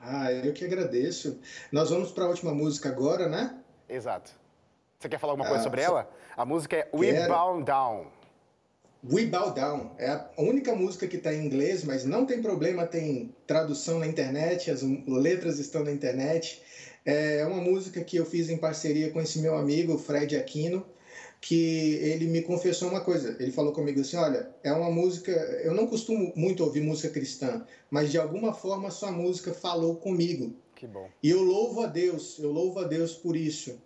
Ah, 0.00 0.30
eu 0.32 0.52
que 0.52 0.64
agradeço. 0.64 1.40
Nós 1.72 1.90
vamos 1.90 2.12
para 2.12 2.24
a 2.24 2.28
última 2.28 2.54
música 2.54 2.88
agora, 2.88 3.28
né? 3.28 3.58
Exato. 3.88 4.30
Você 4.98 5.08
quer 5.08 5.20
falar 5.20 5.34
alguma 5.34 5.48
coisa 5.48 5.60
ah, 5.60 5.64
sobre 5.64 5.80
ela? 5.80 6.10
A 6.36 6.44
música 6.44 6.76
é 6.76 6.88
We 6.92 7.12
quero. 7.12 7.32
Bow 7.32 7.62
Down. 7.62 8.06
We 9.08 9.26
Bow 9.26 9.52
Down 9.52 9.92
é 9.96 10.08
a 10.08 10.28
única 10.36 10.74
música 10.74 11.06
que 11.06 11.18
está 11.18 11.32
em 11.32 11.46
inglês, 11.46 11.84
mas 11.84 12.04
não 12.04 12.26
tem 12.26 12.42
problema, 12.42 12.84
tem 12.84 13.32
tradução 13.46 14.00
na 14.00 14.08
internet, 14.08 14.72
as 14.72 14.82
letras 15.06 15.60
estão 15.60 15.84
na 15.84 15.92
internet. 15.92 16.60
É 17.04 17.46
uma 17.46 17.60
música 17.60 18.02
que 18.02 18.16
eu 18.16 18.26
fiz 18.26 18.50
em 18.50 18.56
parceria 18.56 19.12
com 19.12 19.20
esse 19.20 19.38
meu 19.38 19.56
amigo, 19.56 19.96
Fred 19.98 20.36
Aquino, 20.36 20.84
que 21.40 21.94
ele 22.02 22.26
me 22.26 22.42
confessou 22.42 22.88
uma 22.88 23.00
coisa. 23.00 23.36
Ele 23.38 23.52
falou 23.52 23.72
comigo 23.72 24.00
assim: 24.00 24.16
Olha, 24.16 24.50
é 24.64 24.72
uma 24.72 24.90
música. 24.90 25.30
Eu 25.62 25.74
não 25.74 25.86
costumo 25.86 26.32
muito 26.34 26.64
ouvir 26.64 26.80
música 26.80 27.08
cristã, 27.08 27.64
mas 27.88 28.10
de 28.10 28.18
alguma 28.18 28.52
forma 28.52 28.90
sua 28.90 29.12
música 29.12 29.54
falou 29.54 29.94
comigo. 29.94 30.56
Que 30.74 30.88
bom. 30.88 31.08
E 31.22 31.30
eu 31.30 31.40
louvo 31.40 31.82
a 31.82 31.86
Deus, 31.86 32.36
eu 32.40 32.50
louvo 32.50 32.80
a 32.80 32.84
Deus 32.84 33.14
por 33.14 33.36
isso 33.36 33.80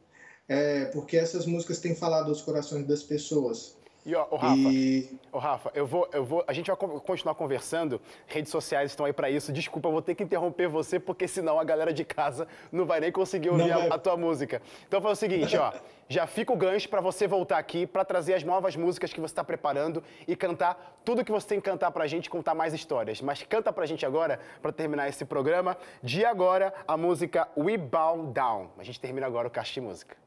é, 0.49 0.87
porque 0.87 1.17
essas 1.17 1.47
músicas 1.47 1.79
têm 1.81 1.95
falado 1.95 2.29
aos 2.29 2.43
corações 2.43 2.87
das 2.87 3.03
pessoas. 3.03 3.77
E, 4.05 4.17
ó, 4.17 4.27
o 4.33 4.37
Rafa, 4.37 4.57
e... 4.57 5.19
Ô, 5.31 5.39
Rafa, 5.39 5.71
eu 5.75 5.87
vou, 5.87 6.09
eu 6.13 6.25
vou, 6.25 6.45
a 6.49 6.53
gente 6.53 6.67
vai 6.67 6.77
continuar 6.77 7.37
conversando, 7.37 8.01
redes 8.27 8.51
sociais 8.51 8.91
estão 8.91 9.07
aí 9.07 9.13
para 9.13 9.31
isso. 9.31 9.53
Desculpa, 9.53 9.87
eu 9.87 9.93
vou 9.93 10.03
ter 10.03 10.17
que 10.17 10.25
interromper 10.25 10.67
você, 10.67 10.99
porque 10.99 11.29
senão 11.29 11.59
a 11.59 11.63
galera 11.63 11.93
de 11.93 12.05
casa 12.05 12.49
não 12.73 12.85
vai 12.85 12.99
nem 12.99 13.13
conseguir 13.13 13.51
ouvir 13.51 13.71
a, 13.71 13.95
a, 13.95 13.99
tua 13.99 14.17
música. 14.17 14.61
Então 14.89 15.01
faz 15.01 15.19
o 15.19 15.21
seguinte, 15.21 15.57
ó, 15.57 15.73
já 16.09 16.27
fica 16.27 16.53
o 16.53 16.57
gancho 16.57 16.89
para 16.89 17.01
você 17.01 17.29
voltar 17.29 17.59
aqui 17.59 17.87
para 17.87 18.05
trazer 18.05 18.35
as 18.35 18.43
novas 18.43 18.75
músicas 18.75 19.13
que 19.13 19.21
você 19.21 19.33
está 19.33 19.45
preparando 19.45 20.03
e 20.27 20.35
cantar 20.35 21.01
tudo 21.05 21.25
que 21.25 21.31
você 21.31 21.47
tem 21.47 21.61
que 21.61 21.71
cantar 21.71 21.93
para 21.93 22.03
a 22.03 22.09
gente, 22.09 22.29
contar 22.29 22.57
mais 22.57 22.75
histórias. 22.75 23.21
Mas 23.21 23.45
canta 23.45 23.73
para 23.73 23.85
a 23.85 23.87
gente 23.87 24.05
agora, 24.05 24.41
para 24.61 24.73
terminar 24.73 25.09
esse 25.09 25.25
programa. 25.25 25.77
De 26.03 26.25
agora, 26.25 26.75
a 26.89 26.97
música 26.97 27.49
We 27.57 27.79
Bow 27.79 28.27
Down. 28.33 28.71
A 28.77 28.83
gente 28.83 28.99
termina 28.99 29.29
agora 29.29 29.47
o 29.47 29.51
Caixa 29.51 29.75
de 29.75 29.81
Música. 29.81 30.23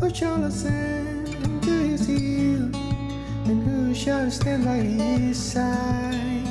Who 0.00 0.14
shall 0.14 0.44
ascend 0.44 1.62
to 1.64 1.70
his 1.70 2.06
hill, 2.06 2.70
and 3.46 3.62
who 3.64 3.94
shall 3.94 4.30
stand 4.30 4.64
by 4.64 4.78
his 4.78 5.38
side? 5.38 6.46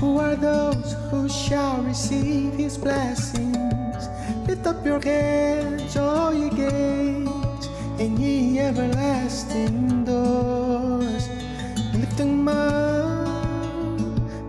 Who 0.00 0.18
are 0.18 0.36
those 0.36 0.94
who 1.10 1.28
shall 1.28 1.82
receive 1.82 2.54
his 2.54 2.78
blessings? 2.78 4.08
Lift 4.48 4.66
up 4.66 4.84
your 4.86 5.00
heads, 5.00 5.96
all 5.96 6.34
ye 6.34 6.50
gates, 6.50 7.68
and 8.00 8.18
ye 8.18 8.58
everlasting 8.60 10.04
doors. 10.04 10.63
Lift 12.16 12.28
them 12.28 12.44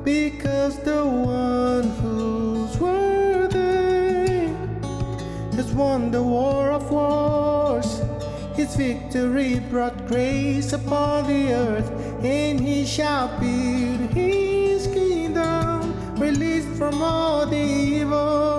because 0.04 0.78
the 0.84 1.04
one 1.04 1.90
who's 2.02 2.78
worthy 2.78 4.54
has 5.56 5.74
won 5.74 6.12
the 6.12 6.22
war 6.22 6.70
of 6.70 6.92
wars. 6.92 8.02
His 8.56 8.76
victory 8.76 9.60
brought 9.72 10.06
grace 10.08 10.74
upon 10.74 11.26
the 11.28 11.54
earth, 11.54 11.90
and 12.24 12.60
he 12.60 12.86
shall 12.86 13.30
build 13.40 14.12
his 14.12 14.86
kingdom, 14.86 16.20
released 16.20 16.70
from 16.78 17.02
all 17.02 17.48
the 17.48 17.58
evil 17.58 18.55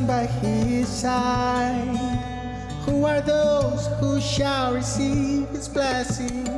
stand 0.00 0.06
by 0.06 0.26
his 0.46 0.88
side. 0.88 1.98
Who 2.84 3.04
are 3.04 3.20
those 3.20 3.86
who 4.00 4.20
shall 4.20 4.74
receive 4.74 5.48
his 5.48 5.68
blessings? 5.68 6.48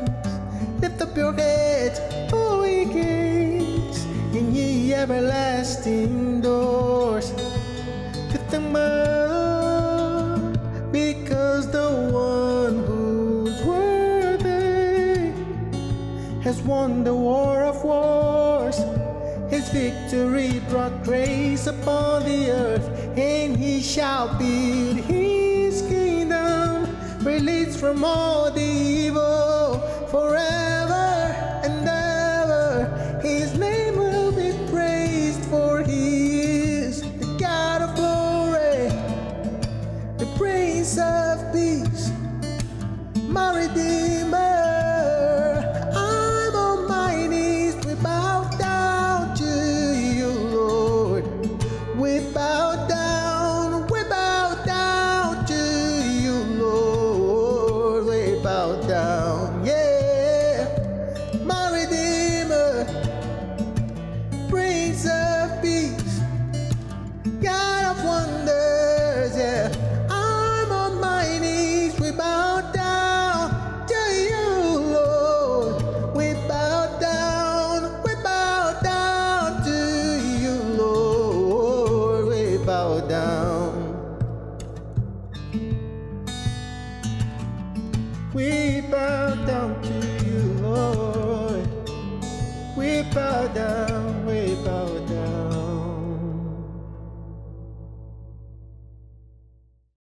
Lift 0.81 1.01
up 1.03 1.17
your 1.17 1.33
heads, 1.33 2.01
holy 2.31 2.85
ye 2.85 2.93
gates, 2.93 4.05
and 4.35 4.55
ye 4.55 4.95
everlasting 4.95 6.41
doors. 6.41 7.33
Lift 8.33 8.51
them 8.51 8.77
up, 8.77 10.57
because 10.93 11.71
the 11.71 11.91
one 12.13 12.85
who's 12.85 13.63
worthy 13.65 15.33
has 16.43 16.61
won 16.63 17.05
the 17.05 17.15
war 17.15 17.63
of 17.63 17.83
wars. 17.85 18.79
His 19.51 19.69
victory 19.69 20.61
brought 20.71 21.03
grace 21.05 21.67
upon 21.67 22.25
the 22.25 22.51
earth 22.51 22.89
and 23.17 23.57
he 23.57 23.81
shall 23.81 24.29
build 24.39 24.97
his 24.97 25.83
kingdom, 25.83 26.97
released 27.25 27.79
from 27.79 28.05
all 28.05 28.51
the 28.51 28.61
evil 28.61 29.79
forever. 30.11 30.72